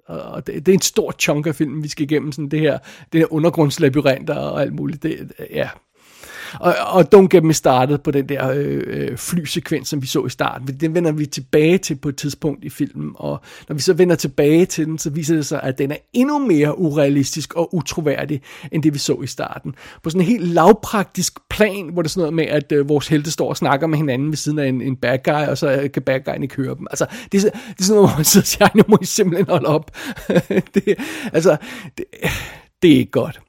og 0.07 0.47
det, 0.47 0.67
det 0.67 0.73
er 0.73 0.77
en 0.77 0.81
stor 0.81 1.13
chunk 1.13 1.47
af 1.47 1.55
filmen, 1.55 1.83
vi 1.83 1.89
skal 1.89 2.05
igennem, 2.05 2.33
sådan 2.33 2.49
det 2.49 2.61
her, 2.61 2.79
det 3.13 3.21
her 3.21 3.33
undergrundslabyrinter 3.33 4.35
og 4.35 4.63
alt 4.63 4.75
muligt. 4.75 5.03
Det, 5.03 5.33
øh, 5.39 5.47
ja, 5.51 5.69
og, 6.61 6.75
og 6.87 7.05
don't 7.15 7.29
get 7.29 7.45
me 7.45 7.53
started 7.53 7.99
på 7.99 8.11
den 8.11 8.29
der 8.29 8.51
øh, 8.51 8.83
øh, 8.87 9.17
flysekvens, 9.17 9.89
som 9.89 10.03
vi 10.03 10.07
så 10.07 10.27
i 10.27 10.31
starten. 10.31 10.67
Den 10.81 10.95
vender 10.95 11.13
vi 11.13 11.27
tilbage 11.27 11.79
til 11.79 11.95
på 11.95 12.09
et 12.09 12.17
tidspunkt 12.17 12.65
i 12.65 12.69
filmen, 12.69 13.13
og 13.15 13.41
når 13.69 13.75
vi 13.75 13.81
så 13.81 13.93
vender 13.93 14.17
tilbage 14.17 14.67
til 14.67 14.87
den, 14.87 14.99
så 14.99 15.11
viser 15.11 15.35
det 15.35 15.47
sig, 15.47 15.61
at 15.63 15.79
den 15.79 15.91
er 15.91 15.97
endnu 16.13 16.39
mere 16.39 16.79
urealistisk 16.79 17.55
og 17.55 17.75
utroværdig, 17.75 18.43
end 18.73 18.83
det 18.83 18.95
vi 18.95 18.99
så 18.99 19.21
i 19.23 19.27
starten. 19.27 19.75
På 20.03 20.11
sådan 20.11 20.21
en 20.21 20.27
helt 20.27 20.47
lavpraktisk 20.47 21.39
plan, 21.51 21.89
hvor 21.89 22.03
det 22.03 22.09
er 22.09 22.11
sådan 22.11 22.21
noget 22.21 22.35
med, 22.35 22.47
at 22.47 22.73
øh, 22.73 22.89
vores 22.89 23.09
helte 23.09 23.31
står 23.31 23.49
og 23.49 23.57
snakker 23.57 23.87
med 23.87 23.99
hinanden 23.99 24.29
ved 24.29 24.37
siden 24.37 24.59
af 24.59 24.67
en, 24.67 24.83
en 24.83 24.97
bad 24.97 25.19
guy, 25.25 25.49
og 25.49 25.59
så 25.59 25.73
øh, 25.73 25.91
kan 25.91 26.03
bad 26.03 26.21
guyen 26.25 26.43
ikke 26.43 26.57
høre 26.57 26.75
dem. 26.75 26.87
Altså, 26.91 27.07
det 27.33 27.45
er, 27.45 27.51
det 27.51 27.79
er 27.79 27.83
sådan 27.83 27.97
noget, 27.97 28.11
hvor 28.11 28.17
man 28.19 28.25
sidder 28.25 28.43
og 28.43 28.47
siger, 28.47 28.69
nu 28.75 28.83
må 28.89 28.99
I 29.03 29.05
simpelthen 29.05 29.47
holde 29.49 29.69
op. 29.69 29.91
det, 30.75 30.95
altså, 31.33 31.57
det, 31.99 32.05
det 32.83 32.93
er 32.93 32.97
ikke 32.97 33.11
godt. 33.11 33.41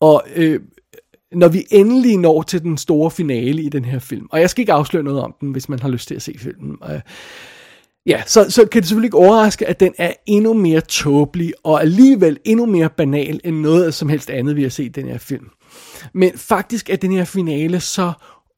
Og 0.00 0.22
øh, 0.36 0.60
når 1.32 1.48
vi 1.48 1.64
endelig 1.70 2.18
når 2.18 2.42
til 2.42 2.62
den 2.62 2.78
store 2.78 3.10
finale 3.10 3.62
i 3.62 3.68
den 3.68 3.84
her 3.84 3.98
film, 3.98 4.26
og 4.30 4.40
jeg 4.40 4.50
skal 4.50 4.62
ikke 4.62 4.72
afsløre 4.72 5.02
noget 5.02 5.20
om 5.20 5.34
den, 5.40 5.50
hvis 5.50 5.68
man 5.68 5.78
har 5.78 5.88
lyst 5.88 6.08
til 6.08 6.14
at 6.14 6.22
se 6.22 6.34
filmen, 6.38 6.76
øh, 6.90 7.00
ja, 8.06 8.22
så, 8.26 8.50
så 8.50 8.66
kan 8.66 8.82
det 8.82 8.88
selvfølgelig 8.88 9.06
ikke 9.06 9.16
overraske, 9.16 9.68
at 9.68 9.80
den 9.80 9.94
er 9.98 10.12
endnu 10.26 10.54
mere 10.54 10.80
tåbelig, 10.80 11.52
og 11.64 11.80
alligevel 11.80 12.38
endnu 12.44 12.66
mere 12.66 12.90
banal, 12.96 13.40
end 13.44 13.56
noget 13.56 13.94
som 13.94 14.08
helst 14.08 14.30
andet, 14.30 14.56
vi 14.56 14.62
har 14.62 14.70
set 14.70 14.84
i 14.84 14.88
den 14.88 15.08
her 15.08 15.18
film. 15.18 15.48
Men 16.14 16.32
faktisk 16.36 16.90
er 16.90 16.96
den 16.96 17.12
her 17.12 17.24
finale 17.24 17.80
så 17.80 18.12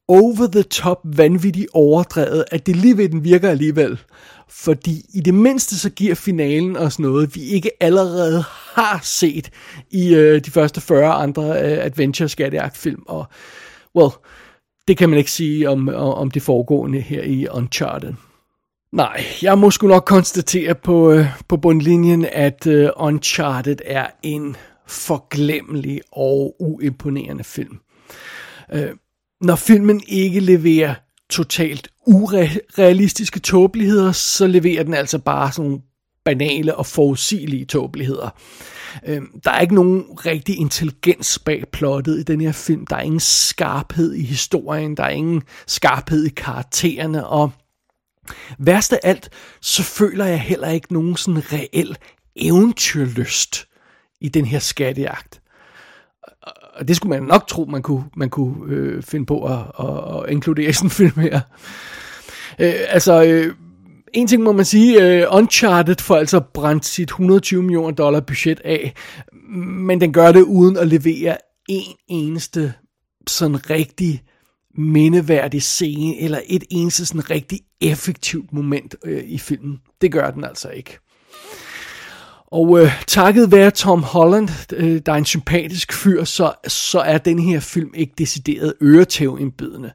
over 0.07 0.47
the 0.47 0.63
top 0.63 0.99
vanvittigt 1.03 1.67
overdrevet, 1.73 2.45
at 2.51 2.65
det 2.65 2.75
lige 2.75 2.97
ved 2.97 3.09
den 3.09 3.23
virker 3.23 3.49
alligevel. 3.49 3.99
Fordi 4.49 5.05
i 5.13 5.19
det 5.19 5.33
mindste 5.33 5.79
så 5.79 5.89
giver 5.89 6.15
finalen 6.15 6.77
os 6.77 6.99
noget, 6.99 7.35
vi 7.35 7.41
ikke 7.41 7.71
allerede 7.79 8.43
har 8.73 8.99
set 9.03 9.49
i 9.91 10.15
øh, 10.15 10.41
de 10.45 10.51
første 10.51 10.81
40 10.81 11.13
andre 11.13 11.43
øh, 11.43 11.85
adventure 11.85 12.29
skatteagt 12.29 12.77
film 12.77 13.03
og 13.05 13.25
well, 13.95 14.11
det 14.87 14.97
kan 14.97 15.09
man 15.09 15.17
ikke 15.17 15.31
sige 15.31 15.69
om, 15.69 15.89
om 15.95 16.31
det 16.31 16.41
foregående 16.41 16.99
her 16.99 17.23
i 17.23 17.47
Uncharted. 17.47 18.13
Nej, 18.91 19.23
jeg 19.41 19.57
må 19.57 19.71
sgu 19.71 19.87
nok 19.87 20.03
konstatere 20.05 20.75
på, 20.75 21.11
øh, 21.11 21.25
på 21.47 21.57
bundlinjen, 21.57 22.27
at 22.31 22.67
øh, 22.67 22.89
Uncharted 22.97 23.77
er 23.85 24.07
en 24.23 24.55
forglemmelig 24.87 26.01
og 26.11 26.55
uimponerende 26.59 27.43
film. 27.43 27.79
Øh, 28.73 28.89
når 29.43 29.55
filmen 29.55 30.01
ikke 30.07 30.39
leverer 30.39 30.95
totalt 31.29 31.87
urealistiske 32.07 33.39
tåbeligheder, 33.39 34.11
så 34.11 34.47
leverer 34.47 34.83
den 34.83 34.93
altså 34.93 35.19
bare 35.19 35.51
sådan 35.51 35.69
nogle 35.69 35.83
banale 36.25 36.75
og 36.75 36.85
forudsigelige 36.85 37.65
tåbeligheder. 37.65 38.29
Øhm, 39.05 39.41
der 39.43 39.51
er 39.51 39.61
ikke 39.61 39.75
nogen 39.75 40.05
rigtig 40.25 40.57
intelligens 40.57 41.39
bag 41.39 41.63
plottet 41.71 42.19
i 42.19 42.23
den 42.23 42.41
her 42.41 42.51
film. 42.51 42.87
Der 42.87 42.95
er 42.95 43.01
ingen 43.01 43.19
skarphed 43.19 44.13
i 44.13 44.23
historien. 44.23 44.97
Der 44.97 45.03
er 45.03 45.09
ingen 45.09 45.41
skarphed 45.67 46.25
i 46.25 46.29
karaktererne. 46.29 47.27
Og 47.27 47.51
værst 48.59 48.93
af 48.93 48.99
alt, 49.03 49.29
så 49.61 49.83
føler 49.83 50.25
jeg 50.25 50.41
heller 50.41 50.69
ikke 50.69 50.93
nogen 50.93 51.17
sådan 51.17 51.53
reel 51.53 51.97
eventyrlyst 52.35 53.67
i 54.21 54.29
den 54.29 54.45
her 54.45 54.59
skattejagt 54.59 55.42
og 56.75 56.87
det 56.87 56.95
skulle 56.95 57.19
man 57.19 57.27
nok 57.27 57.47
tro, 57.47 57.65
man 57.65 57.81
kunne, 57.81 58.03
man 58.15 58.29
kunne 58.29 58.73
øh, 58.73 59.03
finde 59.03 59.25
på 59.25 59.45
at, 59.45 59.59
at, 59.79 60.23
at 60.23 60.31
inkludere 60.31 60.69
i 60.69 60.73
sådan 60.73 60.87
en 60.87 60.91
film 60.91 61.19
her. 61.19 61.41
Øh, 62.59 62.73
altså, 62.89 63.23
øh, 63.23 63.55
en 64.13 64.27
ting 64.27 64.43
må 64.43 64.51
man 64.51 64.65
sige, 64.65 65.21
øh, 65.21 65.27
Uncharted 65.31 65.95
får 65.99 66.15
altså 66.15 66.39
brændt 66.53 66.85
sit 66.85 67.07
120 67.07 67.63
millioner 67.63 67.91
dollar 67.91 68.19
budget 68.19 68.59
af, 68.65 68.93
men 69.57 70.01
den 70.01 70.13
gør 70.13 70.31
det 70.31 70.41
uden 70.41 70.77
at 70.77 70.87
levere 70.87 71.37
en 71.69 71.95
eneste 72.07 72.73
sådan 73.27 73.69
rigtig 73.69 74.23
mindeværdig 74.77 75.63
scene, 75.63 76.19
eller 76.19 76.39
et 76.47 76.63
eneste 76.69 77.05
sådan 77.05 77.29
rigtig 77.29 77.59
effektivt 77.81 78.53
moment 78.53 78.95
øh, 79.05 79.23
i 79.25 79.37
filmen. 79.37 79.79
Det 80.01 80.11
gør 80.11 80.31
den 80.31 80.43
altså 80.43 80.69
ikke. 80.69 80.99
Og 82.53 82.79
øh, 82.79 83.03
takket 83.07 83.51
være 83.51 83.71
Tom 83.71 84.03
Holland, 84.03 84.49
øh, 84.73 85.01
der 85.05 85.11
er 85.11 85.15
en 85.15 85.25
sympatisk 85.25 85.93
fyr, 85.93 86.23
så, 86.23 86.53
så 86.67 86.99
er 86.99 87.17
den 87.17 87.39
her 87.39 87.59
film 87.59 87.91
ikke 87.95 88.13
decideret 88.17 88.73
øretævindbydende. 88.81 89.91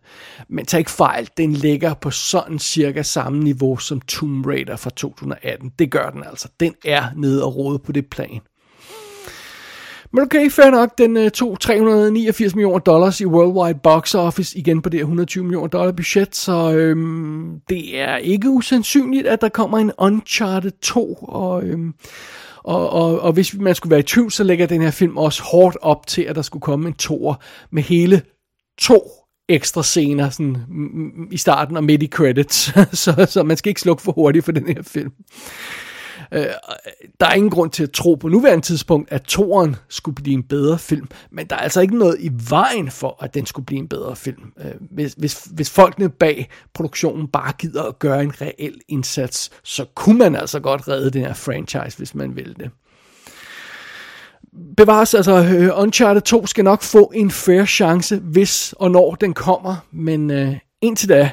Men 0.49 0.67
tag 0.67 0.79
ikke 0.79 0.91
fejl, 0.91 1.29
den 1.37 1.53
ligger 1.53 1.95
på 1.95 2.11
sådan 2.11 2.59
cirka 2.59 3.03
samme 3.03 3.39
niveau 3.39 3.77
som 3.77 4.01
Tomb 4.01 4.47
Raider 4.47 4.77
fra 4.77 4.91
2018. 4.91 5.73
Det 5.79 5.91
gør 5.91 6.11
den 6.11 6.25
altså. 6.31 6.49
Den 6.61 6.75
er 6.85 7.05
nede 7.17 7.45
og 7.45 7.57
rode 7.57 7.79
på 7.79 7.93
det 7.93 8.07
plan. 8.07 8.41
Men 10.13 10.23
okay, 10.23 10.51
fair 10.51 10.71
nok, 10.71 10.99
den 10.99 11.17
øh, 11.17 11.31
tog 11.31 11.61
389 11.61 12.55
millioner 12.55 12.79
dollars 12.79 13.21
i 13.21 13.27
worldwide 13.27 13.79
box 13.83 14.15
office, 14.15 14.59
igen 14.59 14.83
på 14.83 14.89
det 14.89 15.01
120 15.01 15.45
millioner 15.45 15.69
dollar 15.69 15.93
budget, 15.93 16.37
så 16.37 16.73
øhm, 16.73 17.61
det 17.69 18.01
er 18.01 18.17
ikke 18.17 18.51
usandsynligt, 18.51 19.27
at 19.27 19.41
der 19.41 19.49
kommer 19.49 19.79
en 19.79 19.93
Uncharted 19.99 20.71
2, 20.83 21.15
og 21.15 21.65
øhm, 21.65 21.95
og, 22.69 22.91
og, 22.91 23.21
og 23.21 23.33
hvis 23.33 23.55
man 23.55 23.75
skulle 23.75 23.91
være 23.91 24.01
i 24.01 24.03
tvivl, 24.03 24.31
så 24.31 24.45
lægger 24.45 24.67
den 24.67 24.83
her 24.83 24.91
film 24.91 25.17
også 25.17 25.43
hårdt 25.43 25.77
op 25.83 26.07
til, 26.07 26.23
at 26.23 26.37
der 26.37 26.43
skulle 26.43 26.61
komme 26.61 26.89
en 26.89 26.95
toer 26.95 27.35
med 27.71 27.83
hele 27.83 28.23
to 28.79 29.11
ekstra 29.49 29.83
scener 29.83 30.31
sådan, 30.31 30.57
mm, 30.69 30.91
mm, 30.95 31.29
i 31.31 31.37
starten 31.37 31.77
og 31.77 31.85
midt 31.85 32.03
i 32.03 32.07
credits. 32.07 32.73
så, 33.03 33.27
så 33.29 33.43
man 33.43 33.57
skal 33.57 33.71
ikke 33.71 33.81
slukke 33.81 34.03
for 34.03 34.13
hurtigt 34.13 34.45
for 34.45 34.53
den 34.53 34.67
her 34.67 34.83
film. 34.83 35.13
Øh, 36.33 36.47
der 37.21 37.27
er 37.27 37.35
ingen 37.35 37.51
grund 37.51 37.71
til 37.71 37.83
at 37.83 37.91
tro 37.91 38.15
på 38.15 38.29
nuværende 38.29 38.65
tidspunkt, 38.65 39.13
at 39.13 39.23
toren 39.23 39.77
skulle 39.89 40.15
blive 40.15 40.35
en 40.35 40.43
bedre 40.43 40.79
film, 40.79 41.09
men 41.31 41.47
der 41.47 41.57
er 41.57 41.61
altså 41.61 41.81
ikke 41.81 41.99
noget 41.99 42.17
i 42.21 42.31
vejen 42.49 42.91
for, 42.91 43.17
at 43.25 43.35
den 43.35 43.47
skulle 43.47 43.67
blive 43.67 43.79
en 43.79 43.89
bedre 43.89 44.17
film. 44.17 44.53
Øh, 44.61 44.73
hvis, 44.91 45.13
hvis, 45.13 45.49
hvis 45.53 45.71
folkene 45.71 46.09
bag 46.09 46.51
produktionen 46.75 47.29
bare 47.29 47.53
gider 47.59 47.83
at 47.83 47.99
gøre 47.99 48.23
en 48.23 48.41
reel 48.41 48.81
indsats, 48.89 49.51
så 49.65 49.85
kunne 49.95 50.19
man 50.19 50.37
altså 50.37 50.61
godt 50.61 50.89
redde 50.89 51.11
den 51.11 51.25
her 51.25 51.35
franchise, 51.35 51.99
hvis 51.99 52.15
man 52.15 52.37
ville 52.37 52.55
det. 52.55 52.71
Bevares, 54.77 55.15
altså 55.15 55.71
uh, 55.73 55.83
Uncharted 55.83 56.23
2 56.23 56.47
skal 56.47 56.65
nok 56.65 56.83
få 56.83 57.13
en 57.15 57.31
fair 57.31 57.65
chance, 57.65 58.19
hvis 58.19 58.75
og 58.79 58.91
når 58.91 59.15
den 59.15 59.35
kommer, 59.35 59.77
men 59.93 60.31
uh, 60.31 60.55
indtil 60.83 61.09
da, 61.09 61.31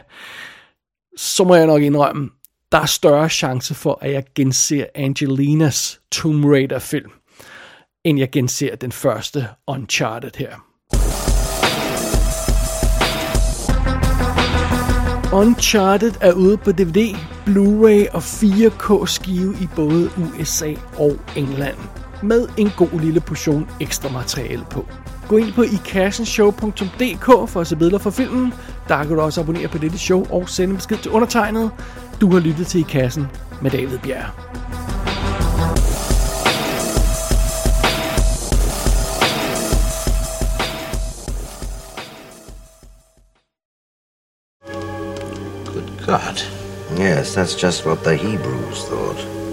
så 1.18 1.44
må 1.44 1.56
jeg 1.56 1.68
nok 1.68 1.82
indrømme, 1.82 2.30
der 2.72 2.78
er 2.78 2.86
større 2.86 3.30
chance 3.30 3.74
for, 3.74 4.00
at 4.02 4.12
jeg 4.12 4.24
genser 4.36 4.86
Angelinas 4.96 6.00
Tomb 6.12 6.46
Raider 6.46 6.80
film, 6.80 7.12
end 8.04 8.20
jeg 8.20 8.32
genser 8.32 8.76
den 8.76 8.92
første 8.92 9.48
Uncharted 9.68 10.32
her. 10.38 10.66
Uncharted 15.34 16.12
er 16.22 16.34
ude 16.34 16.58
på 16.58 16.72
DVD, 16.72 17.16
Blu-ray 17.46 18.16
og 18.16 18.22
4K 18.22 19.06
skive 19.06 19.56
i 19.62 19.68
både 19.76 20.10
USA 20.18 20.74
og 20.98 21.20
England. 21.36 21.78
Med 22.24 22.48
en 22.58 22.72
god 22.78 23.00
lille 23.00 23.22
portion 23.22 23.70
ekstra 23.80 24.10
materiale 24.10 24.66
på. 24.72 24.86
Gå 25.28 25.38
ind 25.38 25.54
på 25.54 25.62
ikassenshow.dk 25.62 27.50
for 27.50 27.62
at 27.62 27.68
se 27.68 27.76
billeder 27.76 27.98
fra 27.98 28.10
filmen. 28.10 28.54
Der 28.88 29.04
kan 29.04 29.16
du 29.16 29.22
også 29.22 29.42
abonnere 29.42 29.68
på 29.68 29.78
dette 29.78 29.98
show 29.98 30.26
og 30.30 30.50
sende 30.50 30.76
besked 30.76 30.98
til 30.98 31.12
undertegnet. 31.12 31.72
Du 32.22 32.32
har 32.32 32.40
lyttet 32.40 32.68
til 32.68 32.80
I 32.80 32.84
Kassen 32.84 33.28
med 33.62 33.72
David 33.72 34.00
Bjerg. 34.00 34.30
Good 45.66 46.06
God. 46.06 46.38
Yes, 47.00 47.36
that's 47.36 47.64
just 47.64 47.86
what 47.86 48.04
the 48.04 48.16
Hebrews 48.16 48.84
thought. 48.90 49.45